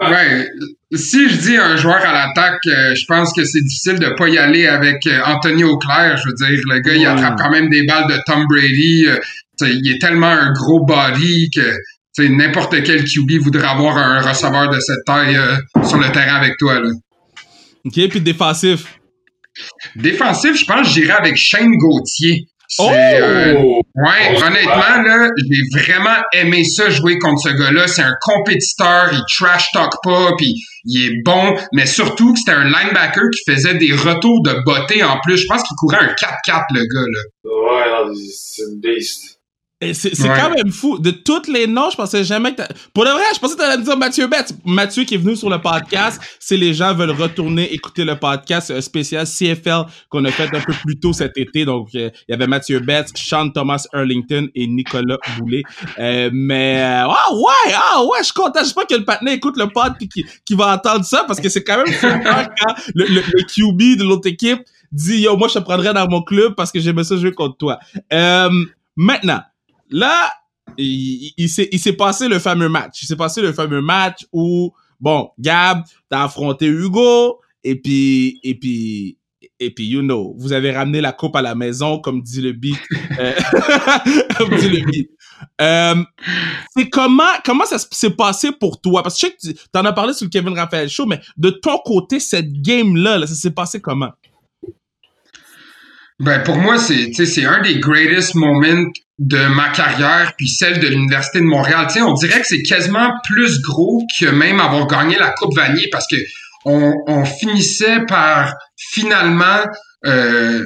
[0.00, 0.48] ouais.
[0.92, 4.28] Si je dis un joueur à l'attaque, euh, je pense que c'est difficile de pas
[4.28, 6.16] y aller avec euh, Anthony Auclair.
[6.16, 9.06] Je veux dire, le gars, il attrape quand même des balles de Tom Brady.
[9.62, 11.76] il est tellement un gros body que
[12.18, 16.56] n'importe quel QB voudrait avoir un receveur de cette taille euh, sur le terrain avec
[16.58, 16.80] toi.
[16.80, 16.90] Là.
[17.84, 18.98] OK, puis défensif.
[19.94, 22.46] Défensif, je pense que j'irais avec Shane Gauthier.
[22.78, 22.90] Oh!
[22.90, 27.86] Euh, ouais, oh, honnêtement, là, j'ai vraiment aimé ça jouer contre ce gars-là.
[27.86, 30.52] C'est un compétiteur, il trash talk pas, puis
[30.84, 35.04] il est bon, mais surtout que c'était un linebacker qui faisait des retours de beauté
[35.04, 35.38] en plus.
[35.38, 38.08] Je pense qu'il courait un 4-4, le gars, là.
[38.08, 39.35] Ouais, c'est une beast.
[39.92, 40.98] C'est quand même fou.
[40.98, 42.62] De toutes les noms, je pensais jamais que
[42.94, 44.54] Pour le vrai, je pensais que t'allais me dire Mathieu Betts.
[44.64, 48.70] Mathieu qui est venu sur le podcast, si les gens veulent retourner écouter le podcast
[48.70, 51.66] euh, spécial CFL qu'on a fait un peu plus tôt cet été.
[51.66, 55.62] Donc, euh, il y avait Mathieu Betts, Sean Thomas Erlington et Nicolas Boulet.
[55.98, 58.60] Euh, mais, ah ouais, ah ouais, je suis content.
[58.60, 61.62] J'espère que le patiné écoute le pod qui, qui va entendre ça parce que c'est
[61.62, 64.60] quand même quand le, le, le, QB de l'autre équipe
[64.90, 67.58] dit, yo, moi, je te prendrais dans mon club parce que j'aimais ça jouer contre
[67.58, 67.78] toi.
[68.96, 69.42] maintenant,
[69.90, 70.30] là,
[70.78, 73.02] il, s'est passé le fameux match.
[73.02, 78.58] Il s'est passé le fameux match où, bon, Gab, t'as affronté Hugo, et puis, et
[78.58, 79.18] puis,
[79.58, 82.52] et puis, you know, vous avez ramené la coupe à la maison, comme dit le
[82.52, 82.78] beat.
[83.18, 83.32] Euh,
[84.36, 85.10] comme dit le beat.
[85.60, 86.02] Euh,
[86.74, 89.02] c'est comment, comment ça s'est passé pour toi?
[89.02, 91.50] Parce que je sais que t'en as parlé sur le Kevin Raphaël Show, mais de
[91.50, 94.12] ton côté, cette game-là, là, ça s'est passé comment?
[96.18, 100.88] Ben, pour moi, c'est, c'est un des greatest moments de ma carrière puis celle de
[100.88, 101.90] l'Université de Montréal.
[101.90, 105.88] sais, on dirait que c'est quasiment plus gros que même avoir gagné la Coupe Vanier
[105.90, 106.16] parce que
[106.66, 109.64] on, finissait par finalement
[110.04, 110.64] euh,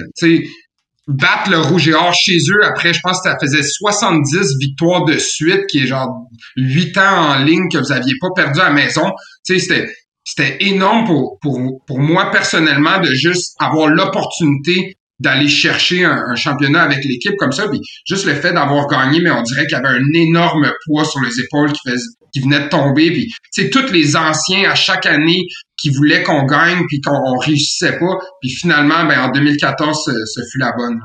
[1.07, 2.65] battre le Rouge et Or chez eux.
[2.65, 7.33] Après, je pense que ça faisait 70 victoires de suite, qui est genre 8 ans
[7.33, 9.13] en ligne que vous aviez pas perdu à la maison.
[9.43, 9.91] C'était
[10.23, 16.83] c'était énorme pour, pour, pour moi personnellement de juste avoir l'opportunité d'aller chercher un, championnat
[16.83, 17.69] avec l'équipe comme ça.
[17.69, 21.05] Puis juste le fait d'avoir gagné, mais on dirait qu'il y avait un énorme poids
[21.05, 21.91] sur les épaules qui,
[22.33, 23.11] qui venait de tomber.
[23.11, 27.99] Puis, sais, tous les anciens à chaque année qui voulaient qu'on gagne puis qu'on réussissait
[27.99, 28.19] pas.
[28.41, 30.99] Puis finalement, ben, en 2014, ce, fut la bonne.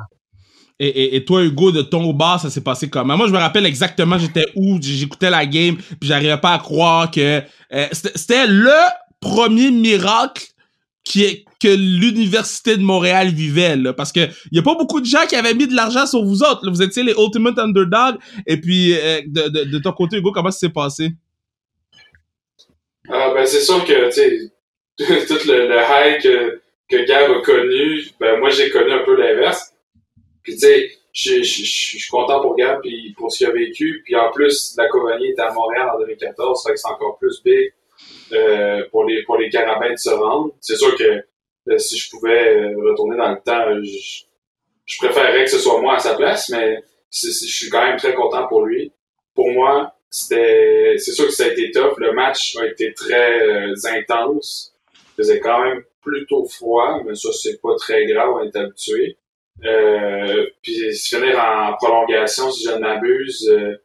[0.79, 3.15] Et, et, toi, Hugo, de ton bas, ça s'est passé comment?
[3.15, 7.09] Moi, je me rappelle exactement, j'étais où, j'écoutais la game, puis j'arrivais pas à croire
[7.09, 8.73] que euh, c'était le
[9.21, 10.43] premier miracle
[11.05, 15.35] qui est l'Université de Montréal vivait, parce que y a pas beaucoup de gens qui
[15.35, 16.69] avaient mis de l'argent sur vous autres.
[16.69, 18.15] Vous étiez les Ultimate Underdog.
[18.47, 21.11] Et puis, euh, de, ton côté, Hugo, comment ça s'est passé?
[23.09, 24.51] Ah, ben, c'est sûr que, tu
[25.27, 29.15] tout le, le high que, que Gab a connu, ben, moi, j'ai connu un peu
[29.15, 29.73] l'inverse.
[30.43, 34.01] Puis, tu sais, je, je, suis content pour Gab puis pour ce qu'il a vécu.
[34.03, 37.41] Puis en plus, la compagnie est à Montréal en 2014, fait que c'est encore plus
[37.43, 37.73] big
[38.33, 40.51] euh, pour les pour les carabins de se rendre.
[40.59, 41.23] C'est sûr que
[41.77, 44.23] si je pouvais euh, retourner dans le temps, je,
[44.85, 48.13] je préférerais que ce soit moi à sa place, mais je suis quand même très
[48.13, 48.91] content pour lui.
[49.33, 51.97] Pour moi, c'était c'est sûr que ça a été tough.
[51.97, 54.73] Le match a été très euh, intense.
[54.93, 59.17] Il faisait quand même plutôt froid, mais ça c'est pas très grave, on est habitué.
[59.63, 63.75] Euh, puis finir en prolongation, si je ne m'abuse, euh,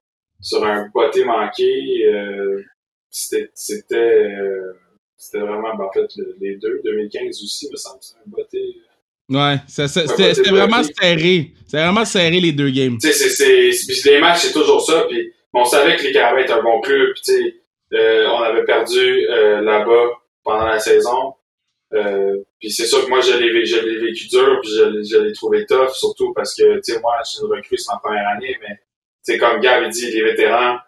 [0.41, 2.63] sur un botté manqué, euh,
[3.11, 4.73] c'était euh,
[5.21, 6.09] c'était vraiment ben, en fait
[6.41, 8.77] les deux 2015 aussi me semble un botté
[9.29, 11.53] ouais c'était vraiment serré.
[11.67, 12.99] C'est vraiment serré les deux games.
[12.99, 16.63] Tu sais les matchs c'est toujours ça puis on savait que les Carabins étaient un
[16.63, 17.55] bon club tu sais
[17.93, 19.27] on avait perdu
[19.63, 21.35] là-bas pendant la saison.
[21.93, 25.91] Euh, puis c'est sûr que moi, je l'ai, vécu dur, puis je, l'ai trouvé tough,
[25.93, 28.77] surtout parce que, tu sais, moi, je suis une recrue, c'est ma première année, mais,
[29.25, 30.79] tu sais, comme Gab dit, les vétérans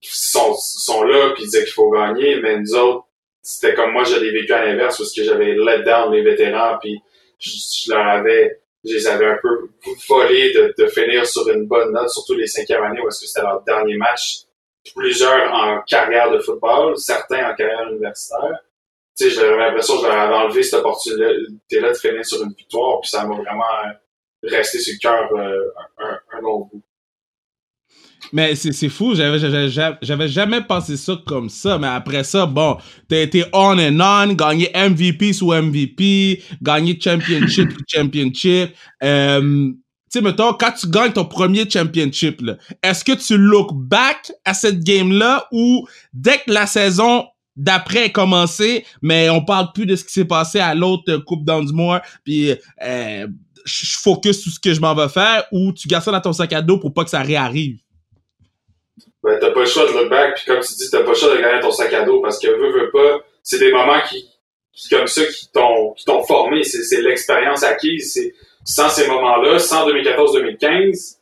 [0.00, 3.06] sont, sont là, puis ils disaient qu'il faut gagner, mais nous autres,
[3.42, 6.78] c'était comme moi, je l'ai vécu à l'inverse, parce que j'avais let down les vétérans,
[6.80, 7.00] puis
[7.38, 9.68] je, leur avais, je les avais un peu
[10.08, 13.42] volés de, de finir sur une bonne note, surtout les cinquièmes années, parce que c'était
[13.42, 14.44] leur dernier match.
[14.96, 18.62] Plusieurs en carrière de football, certains en carrière universitaire
[19.16, 23.10] tu sais, j'avais l'impression que j'avais enlevé cette opportunité-là de finir sur une victoire, puis
[23.10, 23.64] ça m'a vraiment
[24.42, 26.82] resté sur le cœur euh, un, un, long bout.
[28.32, 32.76] Mais c'est fou, j'avais jamais pensé ça comme ça, mais après ça, bon,
[33.08, 38.70] t'as été on and on, gagné MVP sous MVP, gagné championship championship.
[39.02, 39.70] Euh,
[40.12, 42.42] tu sais, mettons, quand tu gagnes ton premier championship,
[42.82, 48.84] est-ce que tu look back à cette game-là ou dès que la saison d'après commencer,
[49.02, 52.50] mais on parle plus de ce qui s'est passé à l'autre Coupe d'Ansmore, puis
[52.82, 53.26] euh,
[53.64, 56.32] je focus sur ce que je m'en vais faire, ou tu gardes ça dans ton
[56.32, 57.78] sac à dos pour pas que ça réarrive?
[59.22, 61.14] Ben, t'as pas le choix de look back, puis comme tu dis, t'as pas le
[61.14, 64.00] choix de garder ton sac à dos, parce que veux, veux pas, c'est des moments
[64.08, 64.28] qui,
[64.72, 69.58] qui comme ça qui t'ont qui t'ont formé, c'est l'expérience acquise, c'est sans ces moments-là,
[69.58, 71.18] sans 2014-2015,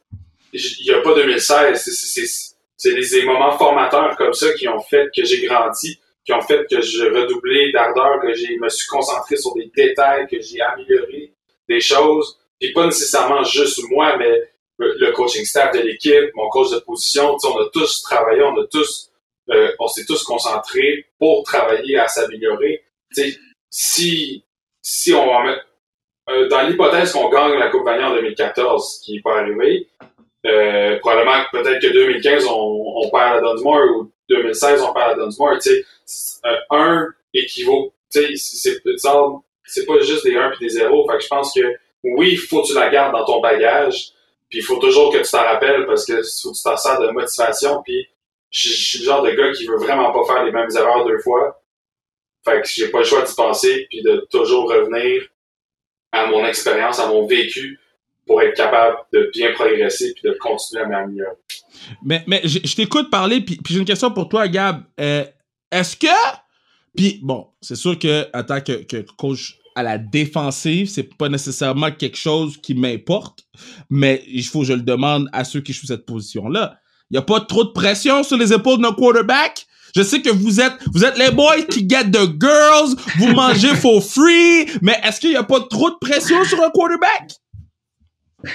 [0.53, 5.25] il y a pas 2016, c'est des moments formateurs comme ça qui ont fait que
[5.25, 9.55] j'ai grandi, qui ont fait que je redoublé d'ardeur, que j'ai me suis concentré sur
[9.55, 11.33] des détails, que j'ai amélioré
[11.69, 12.39] des choses.
[12.59, 14.50] Puis pas nécessairement juste moi, mais
[14.81, 18.67] le coaching staff de l'équipe, mon coach de position, on a tous travaillé, on a
[18.67, 19.11] tous,
[19.51, 22.83] euh, on s'est tous concentrés pour travailler à s'améliorer.
[23.71, 24.45] Si,
[24.83, 25.67] si on va mettre,
[26.31, 29.89] euh, dans l'hypothèse qu'on gagne la Coupe Vanier en 2014, qui n'est pas arrivé,
[30.47, 35.59] euh, probablement peut-être que 2015 on, perd la Dunsmore ou 2016 on perd la Dunsmore.
[35.59, 35.85] Tu
[36.71, 37.93] un équivaut.
[38.11, 38.81] Tu sais,
[39.65, 41.07] c'est pas juste des 1 puis des 0.
[41.09, 41.61] Fait que je pense que
[42.03, 44.13] oui, il faut que tu la gardes dans ton bagage.
[44.51, 47.83] Puis il faut toujours que tu t'en rappelles parce que tu t'en sers de motivation.
[47.85, 48.09] Puis
[48.51, 51.21] je suis le genre de gars qui veut vraiment pas faire les mêmes erreurs deux
[51.21, 51.63] fois.
[52.45, 55.23] Fait que j'ai pas le choix d'y penser puis de toujours revenir
[56.11, 57.79] à mon expérience, à mon vécu
[58.27, 61.37] pour être capable de bien progresser puis de continuer à m'améliorer.
[62.03, 64.83] Mais, mais je, t'écoute parler, puis, j'ai une question pour toi, Gab.
[64.99, 65.25] Euh,
[65.71, 66.07] est-ce que...
[66.97, 71.29] Puis bon, c'est sûr que en tant que, que coach à la défensive, c'est pas
[71.29, 73.45] nécessairement quelque chose qui m'importe,
[73.89, 76.79] mais il faut que je le demande à ceux qui jouent cette position-là.
[77.11, 79.67] Il y a pas trop de pression sur les épaules d'un quarterback?
[79.95, 83.75] Je sais que vous êtes vous êtes les boys qui get the girls, vous mangez
[83.75, 87.33] for free, mais est-ce qu'il y a pas trop de pression sur un quarterback?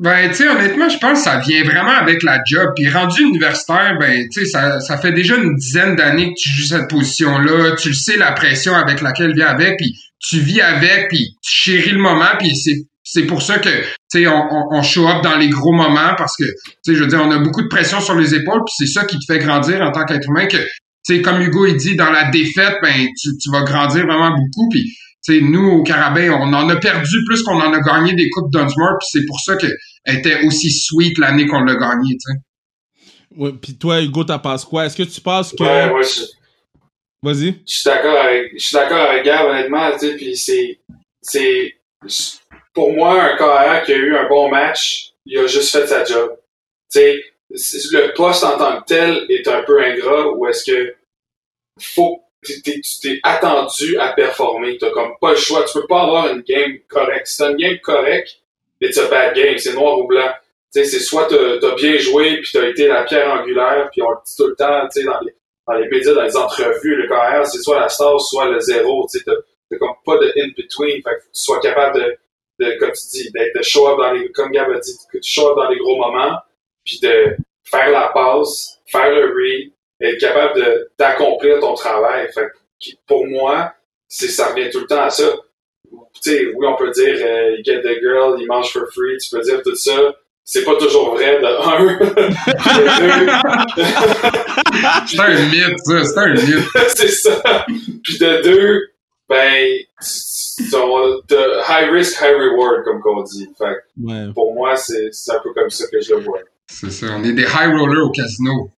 [0.00, 2.70] Ben, tu sais, honnêtement, je pense que ça vient vraiment avec la job.
[2.76, 6.50] Puis rendu universitaire, ben, tu sais, ça, ça fait déjà une dizaine d'années que tu
[6.50, 7.74] joues cette position-là.
[7.76, 11.90] Tu sais la pression avec laquelle vient avec, puis tu vis avec, puis tu chéris
[11.90, 12.76] le moment, puis c'est
[13.10, 16.36] c'est pour ça que, tu sais, on, on, show up dans les gros moments parce
[16.36, 18.74] que, tu sais, je veux dire, on a beaucoup de pression sur les épaules, puis
[18.76, 20.46] c'est ça qui te fait grandir en tant qu'être humain.
[20.46, 20.58] Que,
[21.14, 24.68] sais, comme Hugo il dit, dans la défaite, ben, tu, tu vas grandir vraiment beaucoup.
[24.70, 24.94] Puis
[25.42, 28.96] nous, au Carabin, on en a perdu plus qu'on en a gagné des Coupes Dunsmore,
[28.98, 32.38] puis c'est pour ça qu'elle était aussi sweet l'année qu'on l'a gagné, tu sais.
[33.36, 34.86] Ouais, puis toi, Hugo, t'en penses quoi?
[34.86, 35.62] Est-ce que tu penses que...
[35.62, 36.22] Ouais, je...
[37.22, 37.60] Vas-y.
[37.66, 40.80] Je suis d'accord avec, je suis d'accord avec Gab, honnêtement, tu sais, puis c'est,
[41.20, 41.74] c'est,
[42.72, 46.04] pour moi, un carrière qui a eu un bon match, il a juste fait sa
[46.04, 46.30] job.
[46.90, 50.94] Tu sais, le poste en tant que tel est un peu ingrat, ou est-ce que
[51.80, 54.78] faut tu t'es attendu à performer.
[54.78, 55.64] T'as comme pas le choix.
[55.64, 57.26] Tu peux pas avoir une game correcte.
[57.26, 58.40] Si t'as une game correcte,
[58.80, 59.58] it's a bad game.
[59.58, 60.30] C'est noir ou blanc.
[60.70, 64.16] C'est soit t'as as bien joué puis t'as été la pierre angulaire puis on le
[64.24, 65.34] dit tout le temps, tu dans les,
[65.66, 69.06] dans les médias, dans les entrevues, le carrière, c'est soit la star, soit le zéro.
[69.10, 71.02] Tu t'as comme pas de in-between.
[71.02, 72.18] Fait que tu sois capable de,
[72.64, 75.18] de comme tu dis, d'être de show up dans les, comme Gab a dit, que
[75.18, 76.38] tu show up dans les gros moments
[76.84, 82.28] puis de faire la passe, faire le read, être capable de d'accomplir ton travail.
[82.32, 82.48] Fait
[83.06, 83.74] pour moi,
[84.08, 85.30] c'est ça revient tout le temps à ça.
[85.90, 89.16] Tu sais, oui, on peut dire euh, you get the girl, il mange for free,
[89.18, 90.14] tu peux dire tout ça.
[90.44, 91.98] C'est pas toujours vrai de un.
[95.06, 96.68] c'est un mythe, ça, c'est un mythe.
[96.96, 97.66] c'est ça.
[98.02, 98.90] Puis de deux,
[99.28, 99.84] ben,
[101.28, 103.46] de high risk, high reward, comme qu'on dit.
[103.58, 103.76] Fait
[104.32, 106.40] pour moi, c'est un peu comme ça que je le vois.
[106.66, 108.70] C'est ça, on est des high rollers au casino.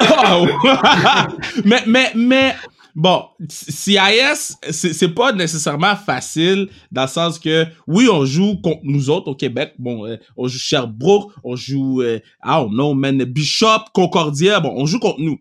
[1.64, 2.54] Mais, mais, mais,
[2.94, 9.10] bon, CIS, c'est pas nécessairement facile dans le sens que, oui, on joue contre nous
[9.10, 9.74] autres au Québec.
[9.78, 14.60] Bon, euh, on joue Sherbrooke, on joue, euh, don't know, man, Bishop, Concordia.
[14.60, 15.38] Bon, on joue contre nous.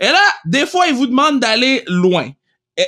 [0.00, 2.30] Et là, des fois, ils vous demandent d'aller loin.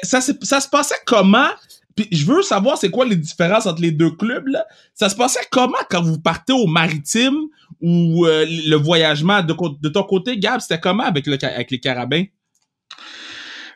[0.02, 1.50] Ça se passait comment?
[1.94, 4.64] Puis je veux savoir c'est quoi les différences entre les deux clubs là.
[4.94, 7.36] Ça se passait comment quand vous partez au maritime
[7.80, 9.42] ou euh, le voyagement?
[9.42, 12.24] De, de, ton côté, Gab, c'était comment avec, le, avec les carabins?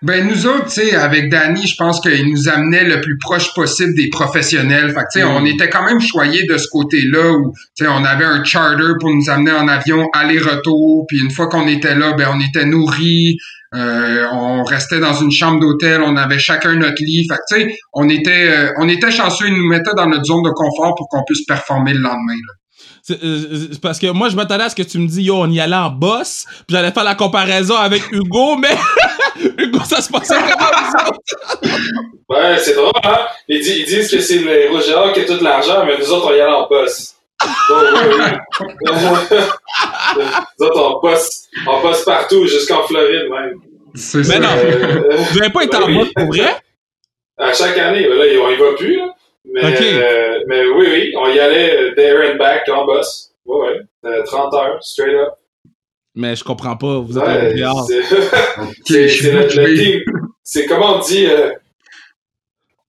[0.02, 3.54] Ben nous autres, tu sais, avec Danny, je pense qu'il nous amenait le plus proche
[3.54, 4.90] possible des professionnels.
[4.90, 5.46] Fait tu sais, on mm.
[5.46, 9.14] était quand même choyés de ce côté-là où, tu sais, on avait un charter pour
[9.14, 11.06] nous amener en avion aller-retour.
[11.08, 13.38] Puis une fois qu'on était là, ben on était nourris.
[13.76, 17.26] Euh, on restait dans une chambre d'hôtel, on avait chacun notre lit.
[17.28, 20.42] Fait tu sais, on était, euh, on était chanceux, ils nous mettaient dans notre zone
[20.42, 22.34] de confort pour qu'on puisse performer le lendemain.
[22.34, 22.54] Là.
[23.10, 25.60] Euh, parce que moi, je m'attendais à ce que tu me dis, yo, on y
[25.60, 28.76] allait en boss, puis j'allais faire la comparaison avec Hugo, mais
[29.58, 30.34] Hugo, ça se passait
[32.28, 33.18] Ouais, c'est drôle, hein?
[33.48, 36.40] Ils, disent, que c'est les Roger qui a tout l'argent, mais nous autres, on y
[36.40, 37.14] allait en boss.
[40.58, 43.60] nous autres, on bosse, on bosse partout, jusqu'en Floride même.
[44.14, 46.56] Mais non, euh, vous n'avez pas été en boss pour vrai?
[47.38, 49.16] À chaque année, là, on y va plus, là.
[49.52, 53.32] Mais, euh, mais oui, oui, on y allait euh, there and back en boss.
[53.44, 54.24] Ouais, ouais.
[54.24, 55.34] 30 euh, heures, straight up.
[56.14, 57.54] Mais je comprends pas, vous êtes ouais,
[58.86, 60.00] C'est c'est le, team.
[60.42, 61.26] C'est comment on dit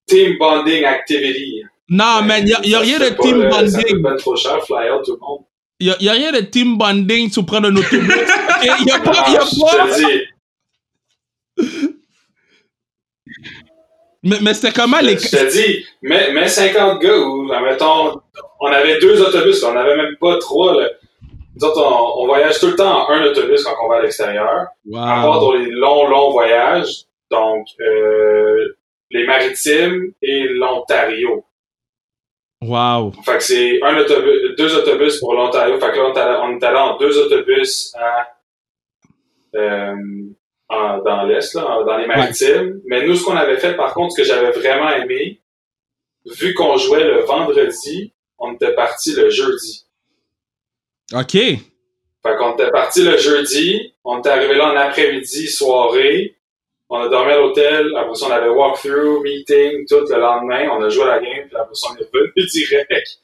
[0.08, 1.62] team bonding activity.
[1.90, 3.70] Non, mais il y, a rien de team bonding.
[3.70, 5.42] Ça coûte trop cher, fly out tout le monde.
[5.80, 8.02] Il y, a rien de team bonding tu prends un autobus.
[8.64, 9.46] Il y a pas, il y a pas.
[9.46, 10.08] Je te
[11.62, 11.98] dis.
[14.24, 15.18] Mais, mais c'était comment les.
[15.18, 18.20] Je te dis, mais, mais 50 gars ou, mettons,
[18.60, 20.82] on avait deux autobus, on n'avait même pas trois.
[20.82, 20.90] Là.
[21.56, 24.02] Nous autres, on, on, voyage tout le temps en un autobus quand on va à
[24.02, 24.68] l'extérieur.
[24.86, 25.00] Wow.
[25.00, 27.06] À part dans les longs, longs voyages.
[27.32, 28.78] Donc, euh,
[29.12, 31.46] les maritimes et l'Ontario.
[32.62, 33.12] Wow.
[33.24, 35.80] Fait que c'est un autobus, deux autobus pour l'Ontario.
[35.80, 38.28] Fait que là, on est allé en deux autobus à,
[39.56, 39.96] euh,
[40.70, 42.82] dans l'Est, dans les maritimes.
[42.86, 45.42] Mais nous, ce qu'on avait fait, par contre, ce que j'avais vraiment aimé,
[46.26, 49.86] vu qu'on jouait le vendredi, on était parti le jeudi.
[51.14, 51.32] OK.
[51.32, 56.36] Fait qu'on était parti le jeudi, on était arrivé là en après-midi, soirée,
[56.90, 60.82] on a dormi à l'hôtel, après ça on avait walkthrough, meeting, tout le lendemain, on
[60.84, 63.20] a joué à la game, puis après ça on est venu direct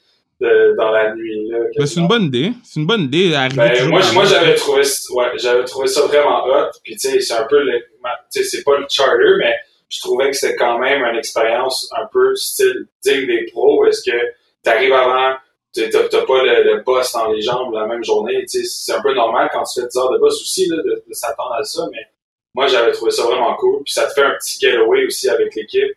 [0.77, 1.49] dans la nuit.
[1.75, 2.51] Là, c'est une bonne idée.
[2.63, 3.32] C'est une bonne idée.
[3.56, 6.71] Ben, moi, moi j'avais trouvé, ouais, j'avais trouvé ça vraiment hot.
[6.84, 7.82] Puis tu sais, c'est un peu, le,
[8.29, 9.56] c'est pas le charter, mais
[9.89, 13.86] je trouvais que c'était quand même une expérience un peu style digne des pros.
[13.86, 14.17] Est-ce que
[14.63, 15.36] t'arrives avant,
[15.73, 18.43] t'as pas le, boss dans les jambes la même journée.
[18.47, 21.53] C'est un peu normal quand tu fais 10 heures de boss aussi là, de, s'attendre
[21.53, 22.08] à ça, mais
[22.56, 23.84] moi j'avais trouvé ça vraiment cool.
[23.84, 25.95] Puis ça te fait un petit getaway aussi avec l'équipe.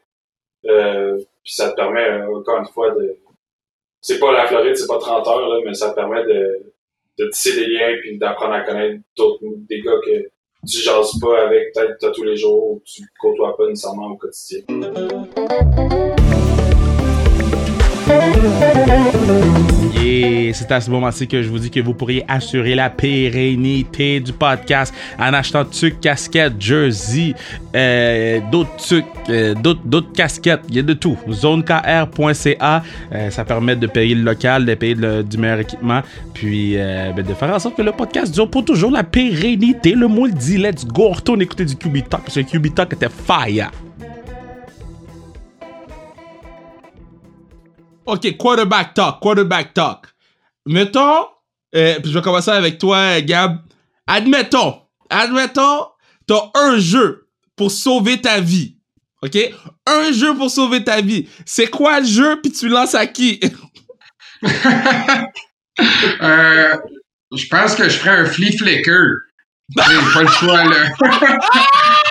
[0.66, 3.16] Euh, puis ça te permet encore une fois de
[4.06, 6.72] c'est pas la Floride, c'est pas 30 heures, là, mais ça permet de,
[7.18, 10.28] de tisser des liens puis d'apprendre à connaître d'autres des gars que
[10.64, 14.62] tu jases pas avec peut-être tous les jours ou tu côtoies pas nécessairement au quotidien.
[20.04, 24.20] Et c'est à ce moment-ci que je vous dis que vous pourriez assurer la pérennité
[24.20, 27.34] du podcast en achetant tucs, casquettes, jersey,
[27.74, 30.60] euh, d'autres tucs, euh, d'autres, casquettes.
[30.68, 31.18] Il y a de tout.
[31.28, 37.22] Zonekr.ca, euh, ça permet de payer le local, de payer du meilleur équipement, puis ben,
[37.22, 39.92] de faire en sorte que le podcast dure pour toujours la pérennité.
[39.92, 42.74] Le mot le dit, let's go, retourne écouter du QB Talk parce que le QB
[42.74, 43.70] Talk était fire.
[48.06, 50.06] OK, quarterback talk, quarterback talk.
[50.66, 51.26] Mettons,
[51.74, 53.58] euh, puis je vais commencer avec toi, Gab.
[54.06, 55.86] Admettons, admettons,
[56.26, 58.76] t'as un jeu pour sauver ta vie.
[59.22, 59.36] OK?
[59.86, 61.28] Un jeu pour sauver ta vie.
[61.44, 63.40] C'est quoi le jeu, puis tu lances à qui?
[66.22, 66.76] euh,
[67.32, 69.25] je pense que je ferais un flea flicker.
[69.68, 70.84] J'ai pas le choix, là.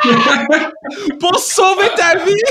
[1.19, 2.43] pour sauver ta vie?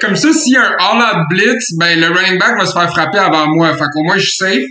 [0.00, 2.90] Comme ça, s'il y a un all-out blitz, ben, le running back va se faire
[2.90, 3.72] frapper avant moi.
[3.76, 4.66] Fait qu'au moins, je sais.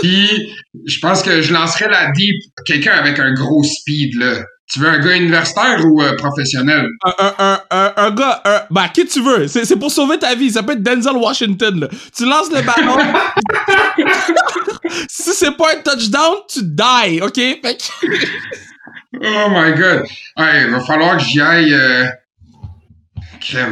[0.00, 0.52] Puis,
[0.86, 4.42] je pense que je lancerais la deep quelqu'un avec un gros speed, là.
[4.72, 6.88] Tu veux un gars universitaire ou euh, professionnel?
[7.04, 9.46] Un, un, un, un, gars, un, bah, qui tu veux?
[9.46, 10.50] C'est, c'est pour sauver ta vie.
[10.50, 11.88] Ça peut être Denzel Washington, là.
[12.16, 12.96] Tu lances le ballon.
[15.08, 17.34] si c'est pas un touchdown, tu die, OK?
[17.34, 18.06] Fait que...
[19.22, 20.06] oh my god.
[20.36, 21.72] Ouais, il va falloir que j'y aille.
[21.72, 22.06] Euh...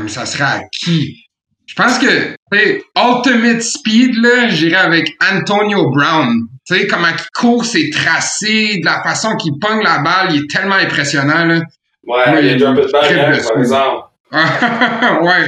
[0.09, 1.23] Ça sera à qui?
[1.67, 6.47] Je pense que, tu Ultimate Speed, là, j'irais avec Antonio Brown.
[6.67, 10.43] Tu sais, comment il court ses tracés, de la façon qu'il pogne la balle, il
[10.43, 11.63] est tellement impressionnant, là.
[12.05, 14.05] Ouais, Moi, il y a un peu de balle, par exemple.
[15.23, 15.47] ouais.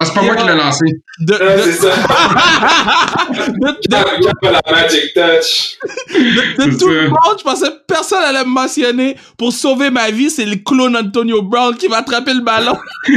[0.00, 0.84] Ah, c'est pas moi qui l'ai lancé.
[1.20, 1.62] De, de...
[1.62, 1.94] c'est ça.
[3.30, 4.50] de, de...
[4.50, 5.76] la magic touch.
[6.12, 9.16] De, tout le monde, je pensais que personne allait me mentionner.
[9.38, 12.76] Pour sauver ma vie, c'est le clone Antonio Brown qui va attraper le ballon.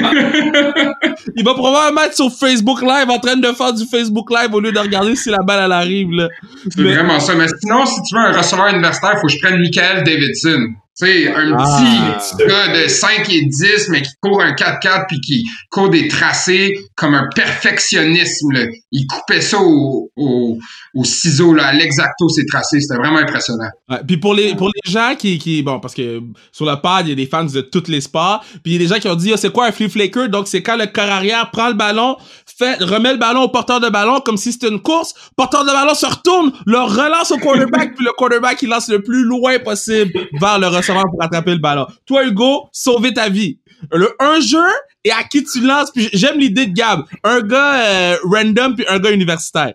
[1.36, 4.60] Il va probablement être sur Facebook Live en train de faire du Facebook Live au
[4.60, 6.12] lieu de regarder si la balle elle arrive.
[6.12, 6.28] Là.
[6.70, 6.94] C'est Mais...
[6.94, 7.34] vraiment ça.
[7.34, 10.68] Mais sinon, si tu veux un receveur universitaire, il faut que je prenne Michael Davidson.
[11.00, 15.06] Tu sais, un ah, petit gars de 5 et 10, mais qui court un 4-4
[15.08, 18.52] puis qui court des tracés comme un perfectionnisme.
[18.52, 18.66] Là.
[18.92, 20.58] Il coupait ça au, au,
[20.94, 22.82] au ciseau, là, à l'exacto, ses tracés.
[22.82, 23.70] C'était vraiment impressionnant.
[23.90, 27.08] Ouais, puis pour les, pour les gens qui, qui, bon, parce que sur le pad,
[27.08, 29.00] il y a des fans de tous les sports, puis il y a des gens
[29.00, 30.28] qui ont dit, oh, c'est quoi un flip flaker?
[30.28, 33.80] Donc, c'est quand le corps arrière prend le ballon, fait, remet le ballon au porteur
[33.80, 37.38] de ballon comme si c'était une course, porteur de ballon se retourne, le relance au
[37.38, 41.52] quarterback, puis le quarterback, il lance le plus loin possible vers le receveur pour attraper
[41.52, 41.88] le ballon.
[42.06, 43.60] Toi, Hugo, sauver ta vie.
[43.92, 44.66] Le, un jeu
[45.04, 47.02] et à qui tu lances, puis j'aime l'idée de Gab.
[47.24, 49.74] Un gars euh, random puis un gars universitaire.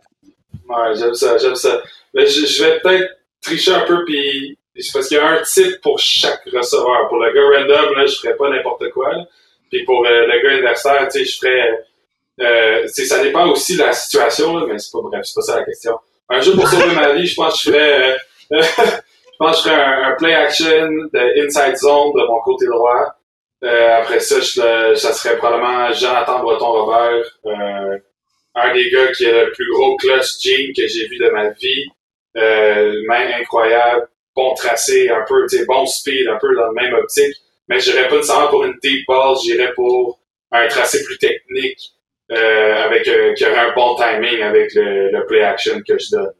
[0.68, 1.82] Ouais, j'aime ça, j'aime ça.
[2.12, 4.58] Mais je, vais peut-être tricher un peu puis
[4.92, 7.08] parce qu'il y a un type pour chaque receveur.
[7.08, 9.10] Pour le gars random, là, je ferais pas n'importe quoi.
[9.70, 11.84] Puis pour euh, le gars universitaire, tu sais, je ferais
[12.40, 15.58] euh, ça dépend aussi de la situation, là, mais c'est pas bref, c'est pas ça
[15.58, 15.98] la question.
[16.28, 18.16] Un jeu pour sauver ma vie, je pense que je ferais,
[19.34, 22.66] je pense que je ferais un, un, play action de inside zone de mon côté
[22.66, 23.14] droit.
[23.64, 27.98] Euh, après ça, je, ça serait probablement Jonathan Breton-Robert, euh,
[28.54, 31.50] un des gars qui a le plus gros clutch jean que j'ai vu de ma
[31.50, 31.86] vie.
[32.36, 37.36] Euh, main incroyable, bon tracé, un peu, bon speed, un peu dans le même optique.
[37.68, 40.20] Mais j'irais pas nécessairement pour une deep ball, j'irais pour
[40.52, 41.92] un tracé plus technique
[42.32, 46.10] euh, avec euh, qui aurait un bon timing avec le, le play action que je
[46.10, 46.32] donne.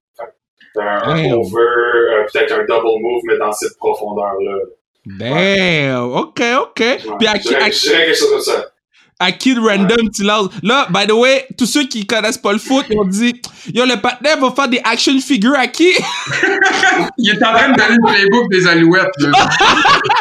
[0.77, 4.59] Un, over, euh, peut-être un double move, mais dans cette profondeur-là.
[5.07, 6.81] Damn, ok, ok.
[6.81, 8.74] Ouais, Puis à, je, dirais, je dirais quelque chose comme ça
[9.19, 10.49] à Kid Random, tu lances.
[10.63, 13.35] Là, by the way, tous ceux qui connaissent pas le foot, ils ont dit,
[13.73, 15.91] yo, le partenaire va faire des action figures à qui?
[17.19, 19.31] il est en train de donner le playbook des alouettes, là.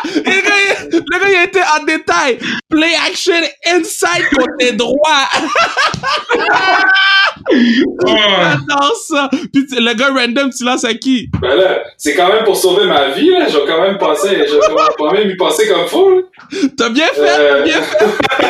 [0.06, 2.40] le, gars, le gars, il a été en détail.
[2.70, 3.34] Play action
[3.68, 5.30] inside côté droit.
[7.52, 9.30] J'adore ça.
[9.52, 11.30] Puis le gars random, tu lances à qui?
[11.42, 13.48] Ben là, c'est quand même pour sauver ma vie, là.
[13.48, 16.22] Je vais quand même penser, je vais quand même y penser comme fou,
[16.78, 17.58] T'as bien fait, euh...
[17.58, 18.06] t'as bien fait.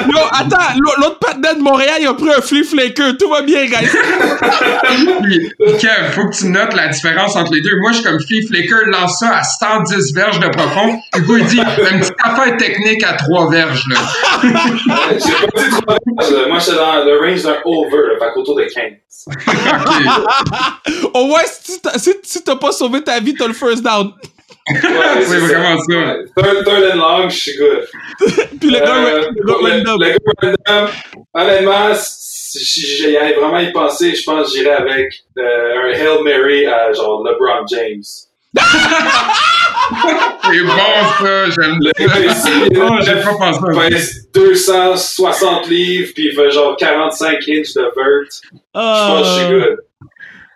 [0.10, 3.18] Yo, attends, l'autre partenaire de Montréal, il a pris un flip flaker.
[3.18, 3.88] Tout va bien, guys.
[5.80, 7.78] Kev, faut que tu notes la différence entre les deux.
[7.80, 11.00] Moi, je suis comme flip flaker, lance ça à 110 verges de profond.
[11.16, 14.00] Hugo, il dit, une petite affaire technique à 3 verges, là.
[14.42, 18.56] J'ai pas dit 3 verges, Moi, j'étais dans le range d'un over, là, fait autour
[18.56, 18.94] de 15.
[19.28, 21.04] okay.
[21.14, 21.42] Au moins,
[22.24, 24.12] si t'as pas sauvé ta vie, t'as le first down.
[24.70, 26.16] Ouais, c'est vraiment ça.
[26.38, 27.86] Third, third and long, je suis good.
[28.60, 30.00] Puis le gars, euh, le gars random.
[30.00, 30.90] Le, gars random,
[31.34, 36.66] honnêtement, si j'allais vraiment y penser, je pense que j'irais avec euh, un Hail Mary
[36.66, 38.04] à genre LeBron James.
[40.44, 40.72] c'est bon
[41.20, 41.92] ça, j'aime le
[42.88, 43.60] oh, j'ai pas pensé.
[43.74, 48.30] Il pèse 260 livres, puis il fait genre 45 inches de vert.
[48.76, 48.80] Oh.
[48.80, 49.78] Je pense que je suis good.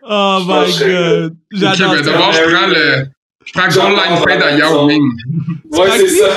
[0.09, 1.35] Oh my god.
[1.51, 3.07] J'adore D'abord, je prends le,
[3.47, 5.11] je prends Goal Line Fade à Yao Ming.
[5.71, 6.27] Ouais, c'est ça.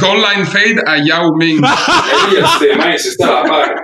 [0.00, 1.58] Goal Line Fade à Yao Ming.
[1.58, 3.74] il a ses mains, c'est ça l'affaire.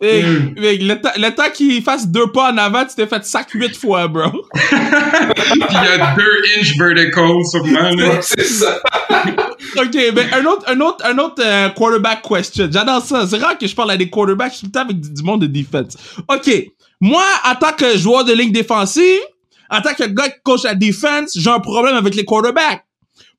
[0.00, 0.22] Hey,
[0.56, 4.08] le, le, temps qu'il fasse deux pas en avant, tu t'es fait sac huit fois,
[4.08, 4.30] bro.
[4.54, 7.90] Puis il y a deux inches vertical sûrement.
[7.90, 8.80] Ouais, c'est ça.
[9.76, 12.68] ok, ben un autre, un autre, un autre uh, quarterback question.
[12.70, 13.26] J'adore ça.
[13.26, 15.42] C'est rare que je parle à des quarterbacks tout le temps avec du, du monde
[15.42, 15.96] de defense.
[16.28, 16.50] Ok,
[17.00, 19.20] moi, en tant que joueur de ligne défensive,
[19.70, 22.84] en tant que gars qui coach la défense, j'ai un problème avec les quarterbacks.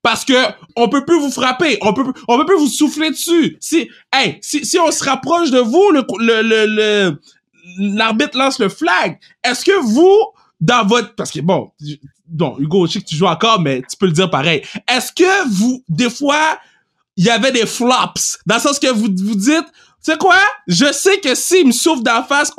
[0.02, 0.34] parce que
[0.76, 3.58] on peut plus vous frapper, on peut on peut plus vous souffler dessus.
[3.60, 6.06] Si hey, si, si on se rapproche de vous, le
[6.42, 7.20] le le
[7.80, 9.18] l'arbitre lance le flag.
[9.44, 10.18] Est-ce que vous
[10.62, 11.72] dans votre parce que bon,
[12.28, 14.64] bon Hugo, je sais que tu joues encore mais tu peux le dire pareil.
[14.88, 16.58] Est-ce que vous des fois
[17.18, 18.40] il y avait des flops?
[18.46, 19.68] Dans le sens que vous vous dites
[20.02, 20.40] c'est quoi?
[20.68, 22.52] Je sais que s'il me souffle d'en face,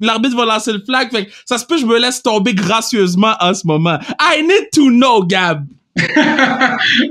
[0.00, 1.10] l'arbitre va lancer le flag.
[1.10, 3.98] Fait ça se peut que je me laisse tomber gracieusement en ce moment.
[4.20, 5.66] I need to know, Gab.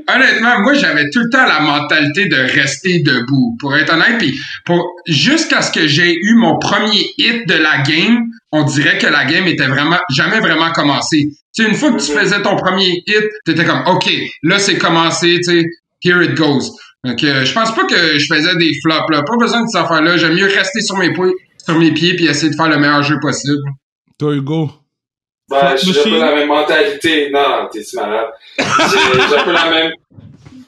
[0.08, 3.58] Honnêtement, moi, j'avais tout le temps la mentalité de rester debout.
[3.60, 7.82] Pour être honnête, puis pour jusqu'à ce que j'ai eu mon premier hit de la
[7.82, 11.30] game, on dirait que la game était vraiment jamais vraiment commencé.
[11.56, 14.12] Tu sais, une fois que tu faisais ton premier hit, t'étais comme, OK,
[14.44, 15.66] là, c'est commencé, tu sais,
[16.04, 16.72] here it goes.
[17.06, 19.22] Donc, je pense pas que je faisais des flops, là.
[19.22, 20.18] Pas besoin de cette affaire-là.
[20.18, 23.20] J'aime mieux rester sur mes, sur mes pieds puis essayer de faire le meilleur jeu
[23.22, 23.62] possible.
[24.18, 24.72] Toi, Hugo?
[25.48, 27.30] Ben, j'ai un peu la même mentalité.
[27.32, 28.30] Non, t'es malade?
[28.58, 29.92] J'ai un peu la même.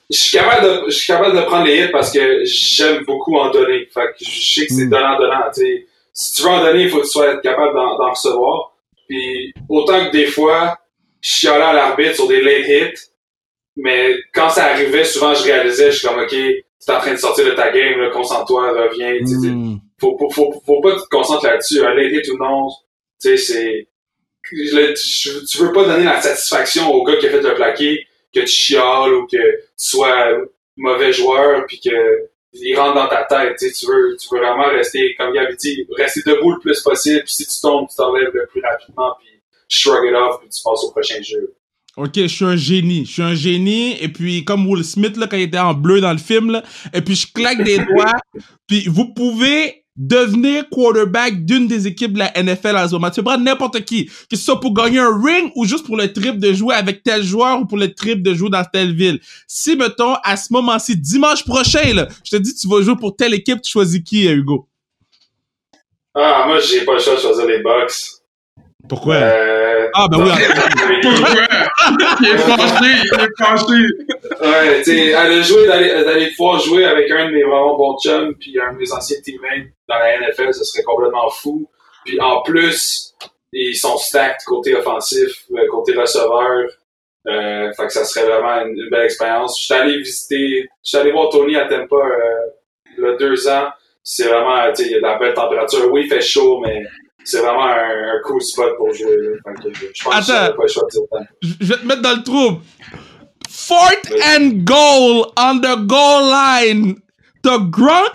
[0.10, 3.36] Je suis capable de, je suis capable de prendre les hits parce que j'aime beaucoup
[3.36, 3.88] en donner.
[3.92, 4.90] Fait que je sais que c'est hmm.
[4.90, 5.52] donnant-donnant.
[6.14, 8.74] Si tu veux en donner, il faut que tu sois capable d'en recevoir.
[9.10, 10.78] Puis, autant que des fois,
[11.20, 13.10] je suis allé à l'arbitre sur des late hits,
[13.78, 17.12] mais quand ça arrivait, souvent, je réalisais, je suis comme, OK, tu es en train
[17.12, 19.20] de sortir de ta game, concentre-toi, reviens.
[19.22, 19.78] Mm.
[20.00, 21.86] Faut, faut, faut, faut, pas te concentrer là-dessus.
[21.86, 22.70] Un late hit ou non,
[23.22, 23.88] tu sais, c'est...
[24.50, 28.48] Tu veux pas donner la satisfaction au gars qui a fait le plaqué que tu
[28.48, 30.38] chiales ou que tu sois
[30.78, 33.58] mauvais joueur puis que il rentre dans ta tête.
[33.58, 37.24] Tu veux, tu veux vraiment rester, comme il avait dit, rester debout le plus possible.
[37.24, 40.62] Puis si tu tombes, tu t'enlèves le plus rapidement puis shrug it off puis tu
[40.64, 41.54] passes au prochain jeu.
[41.98, 43.06] Ok, je suis un génie.
[43.06, 43.98] Je suis un génie.
[44.00, 46.64] Et puis, comme Will Smith, là, quand il était en bleu dans le film, là,
[46.94, 48.14] et puis je claque des doigts.
[48.68, 53.10] Puis, vous pouvez devenir quarterback d'une des équipes de la NFL à ce moment.
[53.10, 54.06] Tu prendre n'importe qui.
[54.06, 57.02] Que ce soit pour gagner un ring ou juste pour le trip de jouer avec
[57.02, 59.20] tel joueur ou pour le trip de jouer dans telle ville.
[59.48, 63.16] Si, mettons, à ce moment-ci, dimanche prochain, là, je te dis, tu vas jouer pour
[63.16, 64.68] telle équipe, tu choisis qui, Hugo?
[66.14, 68.17] Ah, moi, j'ai pas le choix de choisir les Bucks.
[68.88, 69.16] Pourquoi?
[69.16, 70.30] Euh, ah, ben oui.
[71.02, 71.30] Pourquoi?
[72.22, 73.84] il est fâché, il est fâché.
[74.42, 78.34] Ouais, tu sais, aller jouer, d'aller pouvoir jouer avec un de mes vraiment bons chums,
[78.40, 81.70] puis un de mes anciens teammates dans la NFL, ce serait complètement fou.
[82.06, 83.14] Puis en plus,
[83.52, 86.68] ils sont stacked côté offensif, euh, côté receveur.
[87.28, 89.60] Euh, fait que ça serait vraiment une, belle expérience.
[89.60, 92.46] Je suis allé visiter, je suis allé voir Tony à Tampa euh,
[92.98, 93.68] il y a deux ans.
[94.02, 95.92] C'est vraiment, tu sais, il y a de la belle température.
[95.92, 96.84] Oui, il fait chaud, mais
[97.28, 99.18] c'est vraiment un, cool spot pour jouer.
[99.94, 102.62] je pense Attends, que pas je vais te mettre dans le trou.
[103.50, 106.96] Fourth and goal on the goal line.
[107.44, 108.14] T'as Gronk,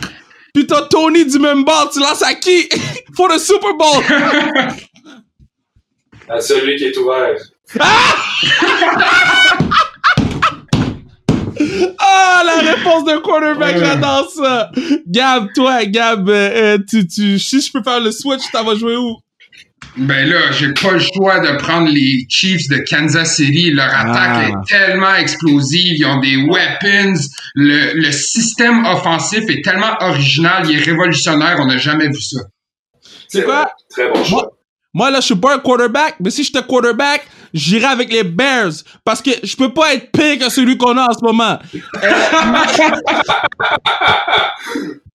[0.55, 1.91] puis t'as Tony du même bord.
[1.93, 2.71] Tu lances à qui?
[3.17, 4.03] For the Super Bowl.
[6.29, 7.37] à celui qui est ouvert.
[7.79, 8.15] Ah!
[11.99, 14.71] Ah, la réponse d'un quarterback, j'adore ça.
[15.07, 18.75] Gab, toi, Gab, euh, euh, tu, tu, si je peux faire le switch, t'en vas
[18.75, 19.17] jouer où?
[19.97, 23.73] Ben là, j'ai pas le choix de prendre les Chiefs de Kansas City.
[23.73, 24.49] Leur attaque ah.
[24.49, 25.95] est tellement explosive.
[25.99, 27.21] Ils ont des weapons.
[27.55, 30.65] Le, le système offensif est tellement original.
[30.69, 31.57] Il est révolutionnaire.
[31.61, 32.41] On n'a jamais vu ça.
[33.29, 33.71] C'est quoi?
[33.91, 34.43] Très bon choix.
[34.43, 34.53] Moi,
[34.95, 38.73] moi, là, je suis pas un quarterback, mais si j'étais quarterback, j'irais avec les Bears
[39.05, 41.59] parce que je peux pas être pire que celui qu'on a en ce moment.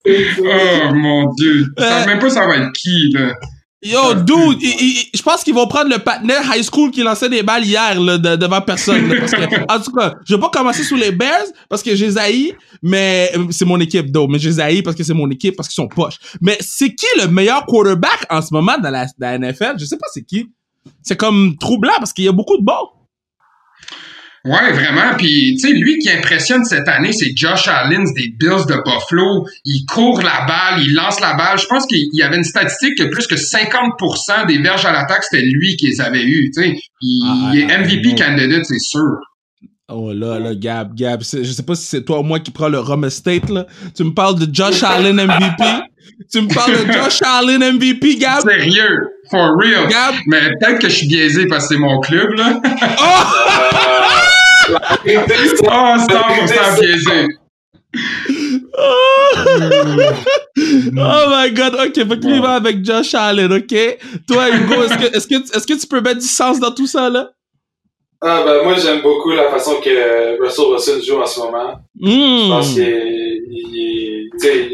[0.07, 1.67] oh mon dieu.
[1.77, 3.33] Je sais même pas ça va être qui, là.
[3.83, 7.63] Yo, dude, je pense qu'ils vont prendre le partenaire high school qui lançait des balles
[7.63, 9.07] hier là, devant personne.
[9.19, 12.09] parce que, en tout cas, je vais pas commencer sous les Bears parce que j'ai
[12.09, 14.27] zaï, mais c'est mon équipe d'eau.
[14.27, 16.17] Mais j'ai parce que c'est mon équipe parce qu'ils sont poches.
[16.41, 19.75] Mais c'est qui le meilleur quarterback en ce moment dans la, dans la NFL?
[19.77, 20.49] Je sais pas c'est qui.
[21.03, 22.97] C'est comme troublant parce qu'il y a beaucoup de bons.
[24.47, 25.15] Ouais, vraiment.
[25.17, 29.45] Puis, tu sais, lui qui impressionne cette année, c'est Josh Allen des Bills de Buffalo.
[29.65, 31.59] Il court la balle, il lance la balle.
[31.59, 35.25] Je pense qu'il y avait une statistique que plus que 50% des verges à l'attaque,
[35.25, 36.49] c'était lui qui les avait eues.
[36.55, 39.17] Tu sais, il, ah, est ah, MVP ah, candidate, c'est sûr.
[39.89, 42.67] Oh là, là, Gab, Gab, je sais pas si c'est toi ou moi qui prends
[42.67, 43.65] le Rum Estate, là.
[43.95, 45.63] Tu me parles de Josh Allen MVP.
[46.29, 48.41] tu me parles de Josh Allen MVP, Gab.
[48.41, 49.87] Sérieux, for real?
[49.87, 50.15] Gab.
[50.25, 52.59] Mais peut-être que je suis biaisé parce que c'est mon club, là.
[52.99, 53.23] Oh!
[54.67, 57.27] oh, 100% biaisé.
[60.97, 63.73] oh my god, ok, faut que tu vas avec Josh Allen, ok?
[64.27, 66.87] Toi, Hugo, est-ce que, est-ce, que, est-ce que tu peux mettre du sens dans tout
[66.87, 67.29] ça, là?
[68.21, 71.79] Ah, ben, moi, j'aime beaucoup la façon que Russell Wilson joue en ce moment.
[72.01, 73.17] Je pense que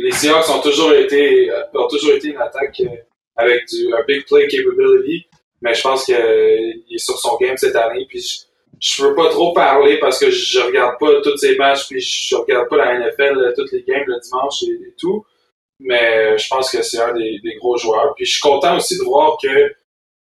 [0.01, 2.95] les Seahawks ont toujours été, ont toujours été une attaque euh,
[3.35, 5.25] avec du, un big play capability,
[5.61, 8.45] mais je pense qu'il est sur son game cette année, puis
[8.79, 12.35] je veux pas trop parler parce que je regarde pas tous ces matchs puis je
[12.35, 15.25] regarde pas la NFL euh, toutes les games le dimanche et, tout.
[15.79, 18.13] Mais je pense que c'est un des, gros joueurs.
[18.15, 19.73] Puis je suis content aussi de voir que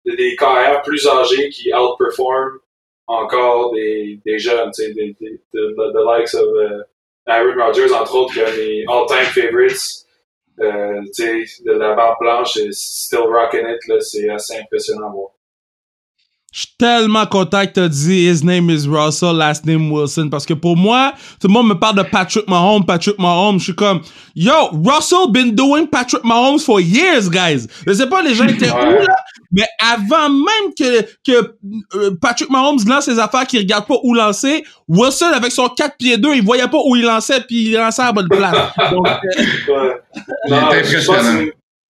[0.04, 2.58] des carrières plus âgés qui outperforment
[3.06, 6.82] encore des, des jeunes, tu sais, des, des, the, likes of uh,
[7.26, 10.06] Aaron Rodgers, entre autres, qui a des all-time favorites.
[10.60, 15.08] Euh, tu sais, de la barre blanche et still rocking it, là, c'est assez impressionnant
[15.08, 15.30] à voir.
[16.52, 20.44] Je suis tellement content que t'as dit his name is Russell, last name Wilson, parce
[20.44, 23.74] que pour moi, tout le monde me parle de Patrick Mahomes, Patrick Mahomes, je suis
[23.74, 24.02] comme,
[24.34, 24.52] yo,
[24.84, 27.66] Russell been doing Patrick Mahomes for years, guys.
[27.86, 29.16] Je sais pas, les gens étaient où, là,
[29.52, 31.54] mais avant même que, que
[31.94, 35.96] euh, Patrick Mahomes lance ses affaires qu'il regarde pas où lancer, Wilson, avec son 4
[35.96, 38.56] pieds 2, il voyait pas où il lançait, puis il lançait à la bonne place.
[38.90, 39.14] Donc, euh,
[39.68, 40.00] ouais.
[40.48, 40.68] Non,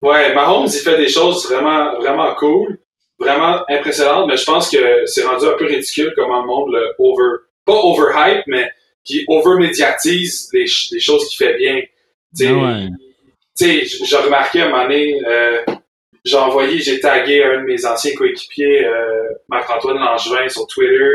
[0.03, 2.79] ouais, Mahomes, il fait des choses vraiment, vraiment cool
[3.23, 6.95] vraiment impressionnante, mais je pense que c'est rendu un peu ridicule comment le monde le
[6.99, 8.69] over, pas overhype, mais
[9.05, 11.81] qui over-médiatise les, choses qu'il fait bien.
[12.37, 12.47] Tu
[13.55, 15.63] sais, ah j'ai remarqué à un moment donné, euh,
[16.25, 21.09] j'ai envoyé, j'ai tagué un de mes anciens coéquipiers, euh, Marc-Antoine Langevin, sur Twitter,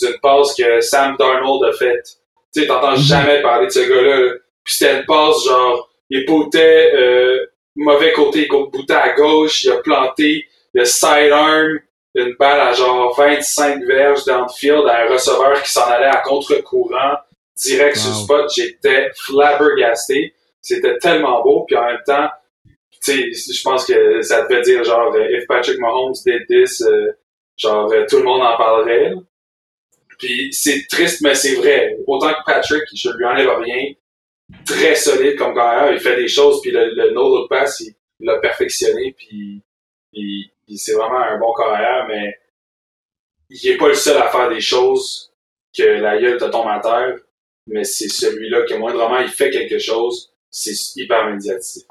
[0.00, 2.18] d'une passe que Sam Darnold a faite.
[2.52, 2.98] Tu sais, t'entends mhm.
[2.98, 4.34] jamais parler de ce gars-là.
[4.64, 7.46] Puis c'était une passe, genre, il boutait euh,
[7.76, 11.78] mauvais côté, il boutait à gauche, il a planté, le sidearm,
[12.14, 17.14] une balle à genre 25 verges downfield à un receveur qui s'en allait à contre-courant,
[17.56, 18.50] direct sur sur spot.
[18.54, 20.34] J'étais flabbergasté.
[20.60, 21.64] C'était tellement beau.
[21.66, 22.28] Puis en même temps,
[23.16, 27.12] je pense que ça devait dire genre, euh, if Patrick Mahomes did this, euh,
[27.56, 29.12] genre, euh, tout le monde en parlerait.
[30.18, 31.96] Puis c'est triste, mais c'est vrai.
[32.06, 33.92] Autant que Patrick, je lui enlève rien.
[34.66, 35.92] Très solide comme carrière.
[35.92, 39.62] Il fait des choses, puis le, le no-look pass, il l'a perfectionné, puis
[40.76, 42.34] c'est vraiment un bon carrière, mais
[43.48, 45.32] il est pas le seul à faire des choses
[45.76, 47.16] que la gueule te tombe à terre,
[47.66, 51.86] mais c'est celui-là qui, moindrement, il fait quelque chose, c'est hyper médiatisé.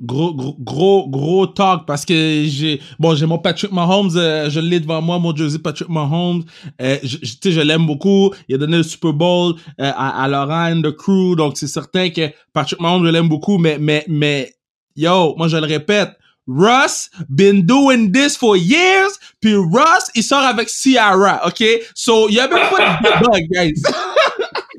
[0.00, 4.80] Gros, gros, gros, talk parce que j'ai, bon, j'ai mon Patrick Mahomes, euh, je l'ai
[4.80, 6.44] devant moi, mon Jersey Patrick Mahomes.
[6.80, 8.32] Euh, je, tu sais, je l'aime beaucoup.
[8.48, 12.10] Il a donné le Super Bowl euh, à, à Laurent, The Crew, donc c'est certain
[12.10, 14.52] que Patrick Mahomes, je l'aime beaucoup, mais, mais, mais,
[14.96, 16.10] yo, moi je le répète,
[16.46, 21.62] Russ been doing this for years, puis Russ, il sort avec Ciara, OK?
[21.94, 23.82] So, il y a même pas de bug, guys.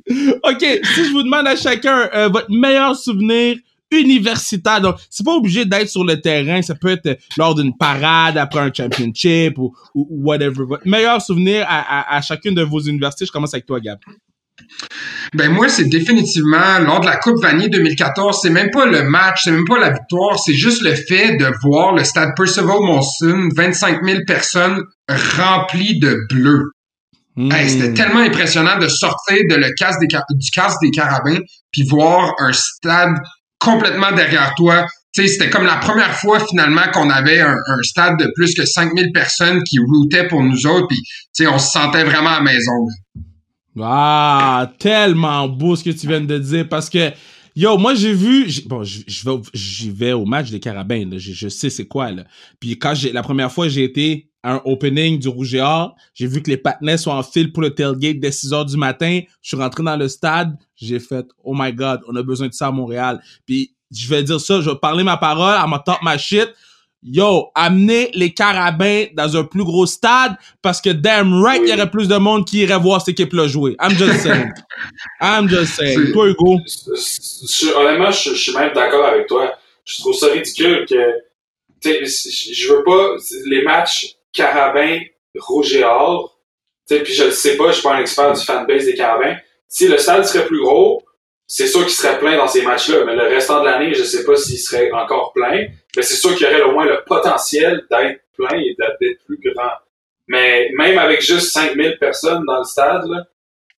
[0.43, 3.57] OK, si je vous demande à chacun euh, votre meilleur souvenir
[3.99, 8.37] universitaire, donc c'est pas obligé d'être sur le terrain, ça peut être lors d'une parade
[8.37, 10.65] après un championship ou, ou, whatever.
[10.67, 13.99] Votre meilleur souvenir à, à, à chacune de vos universités, je commence avec toi, Gab.
[15.33, 19.41] Ben moi, c'est définitivement lors de la Coupe Vanier 2014, c'est même pas le match,
[19.43, 23.49] c'est même pas la victoire, c'est juste le fait de voir le stade Percival Monson,
[23.55, 26.63] 25 000 personnes remplies de bleu.
[27.35, 27.49] Hmm.
[27.67, 31.39] c'était tellement impressionnant de sortir de le des, du casse des carabins
[31.71, 33.15] puis voir un stade
[33.63, 34.85] complètement derrière toi.
[35.13, 39.63] c'était comme la première fois finalement qu'on avait un, stade de plus que 5000 personnes
[39.63, 42.87] qui routaient pour nous autres puis on se sentait vraiment à la maison.
[43.81, 47.11] Ah, tellement beau ce que tu viens de dire parce que
[47.55, 52.11] Yo, moi j'ai vu, bon, j'y vais, au match des Carabins, je, sais c'est quoi
[52.11, 52.23] là.
[52.59, 55.95] Puis quand j'ai la première fois j'ai été à un opening du Rouge et Or,
[56.15, 58.75] j'ai vu que les patinets sont en file pour le tailgate dès 6 heures du
[58.75, 59.21] matin.
[59.41, 62.53] Je suis rentré dans le stade, j'ai fait oh my god, on a besoin de
[62.53, 63.21] ça à Montréal.
[63.45, 66.49] Puis je vais dire ça, je vais parler ma parole, à ma top ma shit
[67.03, 71.73] yo, amener les carabins dans un plus gros stade parce que damn right, il y
[71.73, 73.75] aurait plus de monde qui irait voir cette équipe-là jouer.
[73.81, 74.51] I'm just saying.
[75.21, 76.13] I'm just saying.
[76.13, 76.59] Toi, Hugo?
[77.77, 79.53] honnêtement, je, suis même d'accord avec toi.
[79.85, 81.11] Je trouve ça ridicule que,
[81.81, 83.15] tu sais, je veux pas
[83.47, 84.99] les matchs carabins
[85.39, 86.39] rouge et or.
[86.87, 88.95] Tu sais, puis je le sais pas, je suis pas un expert du fanbase des
[88.95, 89.35] carabins.
[89.67, 91.02] Si le stade serait plus gros,
[91.47, 94.23] c'est sûr qu'il serait plein dans ces matchs-là, mais le restant de l'année, je sais
[94.23, 95.67] pas s'il serait encore plein.
[95.95, 99.39] Mais c'est sûr qu'il y aurait au moins le potentiel d'être plein et d'être plus
[99.43, 99.71] grand.
[100.27, 103.25] Mais même avec juste 5000 personnes dans le stade, là,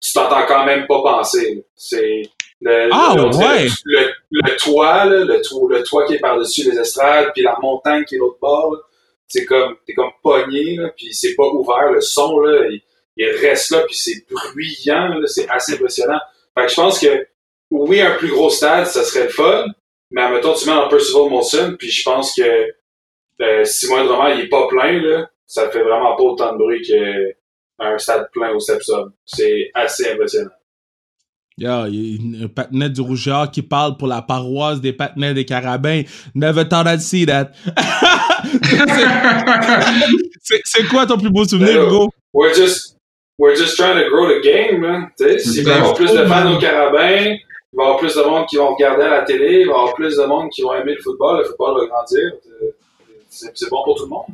[0.00, 1.64] tu t'entends quand même pas penser.
[1.74, 2.22] C'est
[2.60, 3.66] le, ah, ouais.
[3.84, 8.04] le, toit, là, le, toit, le toit qui est par-dessus les estrades, puis la montagne
[8.04, 8.76] qui est l'autre bord,
[9.26, 11.90] c'est comme t'es comme pogné, là, puis c'est pas ouvert.
[11.90, 12.80] Le son, là, il,
[13.16, 16.20] il reste là, puis c'est bruyant, c'est assez impressionnant.
[16.56, 17.26] Fait que je pense que
[17.74, 19.66] oui, un plus gros stade, ça serait le fun,
[20.10, 22.42] mais admettons, tu mets un Percival Molson, puis je pense que
[23.42, 26.82] euh, si moindrement il est pas plein, là, ça fait vraiment pas autant de bruit
[26.82, 29.10] qu'un stade plein au Stepson.
[29.24, 30.50] C'est assez impressionnant.
[31.56, 35.34] Yeah, il y a un patinet du rougeur qui parle pour la paroisse des patinets
[35.34, 36.02] des carabins.
[36.34, 37.52] Never thought I'd see that.
[40.64, 42.10] c'est quoi ton plus beau souvenir, Hugo?
[42.32, 42.96] We're just,
[43.38, 44.84] we're just trying to grow the game.
[45.16, 47.36] Sais, S'il y avoir plus de fans au carabin,
[47.74, 49.72] il va y avoir plus de monde qui vont regarder à la télé, il va
[49.72, 52.32] y avoir plus de monde qui vont aimer le football, le football va grandir.
[53.28, 54.26] C'est bon pour tout le monde.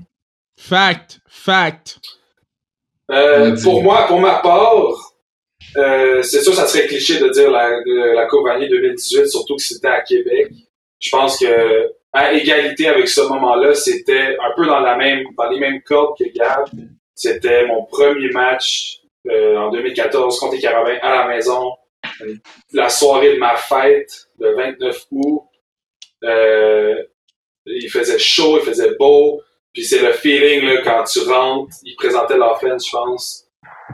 [0.59, 1.99] Fact, fact.
[3.11, 5.15] Euh, pour moi, pour ma part,
[5.79, 9.57] euh, c'est sûr, ça serait cliché de dire la, de, la Coupe Vanier 2018, surtout
[9.57, 10.53] que c'était à Québec.
[11.01, 15.49] Je pense que à égalité avec ce moment-là, c'était un peu dans la même, dans
[15.49, 16.67] les mêmes cordes que Gab.
[17.15, 21.73] C'était mon premier match euh, en 2014 contre les Carabins à la maison.
[22.73, 25.43] La soirée de ma fête, le 29 août.
[26.25, 27.03] Euh,
[27.67, 29.43] il faisait chaud, il faisait beau.
[29.73, 31.75] Puis c'est le feeling là, quand tu rentres.
[31.85, 33.47] Il présentait l'offense, je pense.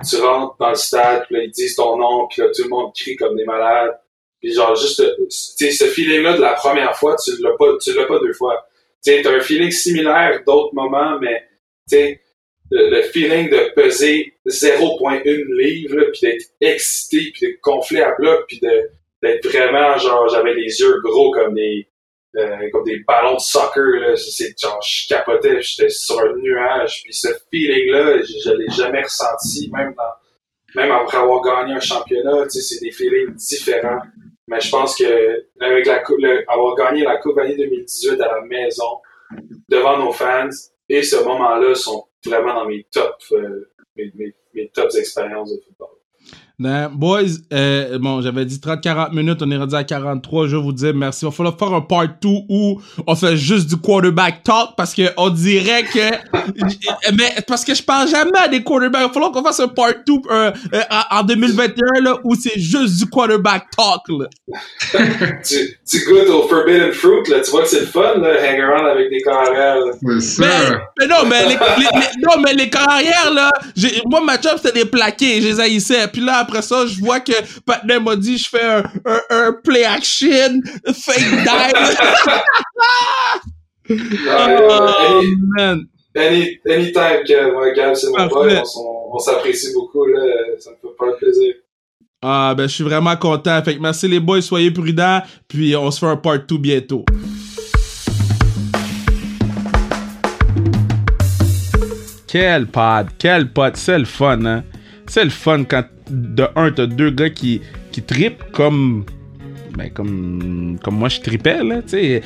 [0.09, 2.69] Tu rentres dans le stade, puis là, ils disent ton nom, puis là, tout le
[2.69, 3.99] monde crie comme des malades.
[4.41, 7.95] Puis genre, juste, tu sais, ce feeling-là de la première fois, tu l'as pas, tu
[7.95, 8.67] l'as pas deux fois.
[9.05, 11.43] Tu sais, t'as un feeling similaire d'autres moments, mais,
[11.89, 12.21] tu sais,
[12.71, 15.23] le, feeling de peser 0.1
[15.59, 20.81] livre, puis d'être excité, puis de gonfler à bloc, puis d'être vraiment, genre, j'avais les
[20.81, 21.89] yeux gros comme des,
[22.37, 24.17] euh, comme des ballons de soccer, là.
[24.17, 29.03] C'est, genre, je capotais, j'étais sur un nuage, puis ce feeling-là, je, je l'ai jamais
[29.03, 34.01] ressenti, même dans, même après avoir gagné un championnat, tu sais, c'est des feelings différents.
[34.49, 38.27] Mais je pense que avec la coupe, le- avoir gagné la Coupe année 2018 à
[38.27, 39.01] la maison,
[39.69, 40.51] devant nos fans,
[40.89, 45.61] et ce moment-là sont vraiment dans mes top, euh, mes, mes, mes tops expériences de
[45.63, 45.96] football.
[46.59, 47.21] Ben, boys,
[47.53, 50.47] euh, bon, j'avais dit 30-40 minutes, on est rendu à 43.
[50.47, 51.27] Je vous dis merci.
[51.27, 54.95] Il va falloir faire un part 2 où on fait juste du quarterback talk parce
[54.95, 55.99] que on dirait que.
[57.15, 59.03] mais parce que je parle jamais à des quarterbacks.
[59.03, 60.81] Il va falloir qu'on fasse un part 2 euh, euh,
[61.11, 64.01] en en 2021 là, où c'est juste du quarterback talk.
[64.09, 64.27] Là.
[65.47, 68.61] tu, tu goûtes au Forbidden Fruit, là, tu vois que c'est le fun, là, hang
[68.61, 69.77] around avec des carrières.
[70.01, 70.47] Mais,
[71.01, 73.51] mais non, mais les, les- les- non, mais les carrières, là,
[74.07, 76.09] moi, ma job, c'était des plaqués, je les haïssais.
[76.09, 77.33] Puis là, après ça, je vois que
[77.65, 81.97] Patner m'a dit, je fais un, un, un play action, fake dive.
[83.89, 85.87] Ah, oh, any, man.
[86.17, 88.63] any, anytime que moi, Gab, c'est mon boy,
[89.13, 90.21] on s'apprécie beaucoup, là,
[90.59, 91.55] ça me fait pas plaisir.
[92.23, 93.63] Ah, ben, je suis vraiment content.
[93.63, 95.21] Fait que merci les boys, soyez prudents.
[95.47, 97.05] Puis on se fait un part 2 bientôt.
[102.27, 104.65] Quel pod, quel pod, c'est le fun, hein.
[105.09, 107.61] C'est le fun quand, de un, t'as deux gars qui,
[107.93, 109.05] qui tripent comme.
[109.77, 112.23] Ben, comme, comme moi je tripais, là, tu sais.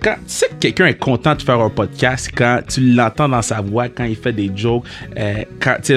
[0.00, 3.42] quand, tu sais que quelqu'un est content de faire un podcast quand tu l'entends dans
[3.42, 4.84] sa voix, quand il fait des jokes,
[5.18, 5.96] euh, tu sais,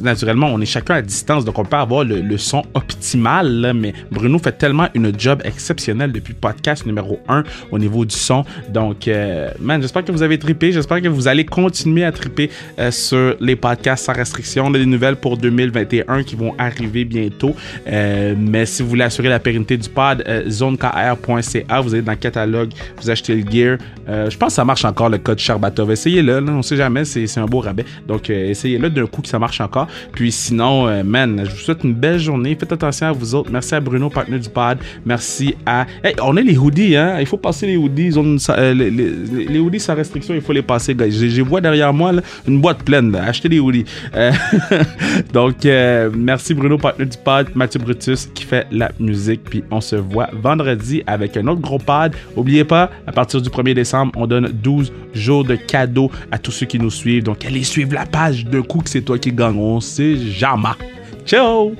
[0.00, 3.92] naturellement, on est chacun à distance, donc on peut avoir le, le son optimal, mais
[4.10, 8.44] Bruno fait tellement une job exceptionnelle depuis podcast numéro 1 au niveau du son.
[8.70, 12.50] Donc, euh, man, j'espère que vous avez trippé, j'espère que vous allez continuer à tripper
[12.78, 14.66] euh, sur les podcasts sans restriction.
[14.66, 17.54] On a des nouvelles pour 2021 qui vont arriver bientôt.
[17.86, 22.18] Mais si vous voulez assurer la pérennité du pod, euh, zonekr.ca, vous allez dans le
[22.18, 23.78] catalogue, vous achetez le gear.
[24.08, 25.90] Euh, je pense que ça marche encore le code Charbatov.
[25.90, 27.84] Essayez-le, on sait jamais, c'est un beau rabais.
[28.06, 29.88] Donc, euh, essayez-le d'un coup que ça marche encore.
[30.12, 32.56] Puis sinon, man, je vous souhaite une belle journée.
[32.58, 33.50] Faites attention à vous autres.
[33.50, 34.78] Merci à Bruno, partenaire du pod.
[35.04, 35.86] Merci à.
[36.04, 37.16] Hey, on a les hoodies, hein.
[37.20, 38.10] Il faut passer les hoodies.
[38.10, 41.12] Les, hoodies sans restriction, il faut les passer, guys.
[41.12, 42.12] Je, vois derrière moi
[42.46, 43.12] une boîte pleine.
[43.12, 43.24] Là.
[43.24, 43.84] Achetez des hoodies.
[45.32, 45.66] Donc,
[46.14, 47.48] merci Bruno, partenaire du pod.
[47.54, 49.44] Mathieu Brutus qui fait la musique.
[49.44, 52.14] Puis on se vendredi avec un autre gros pod.
[52.36, 56.50] Oubliez pas, à partir du 1er décembre, on donne 12 jours de cadeaux à tous
[56.50, 57.24] ceux qui nous suivent.
[57.24, 59.56] Donc, allez suivre la page d'un coup c'est toi qui gagne.
[59.58, 60.68] On sait jamais.
[61.24, 61.74] Ciao!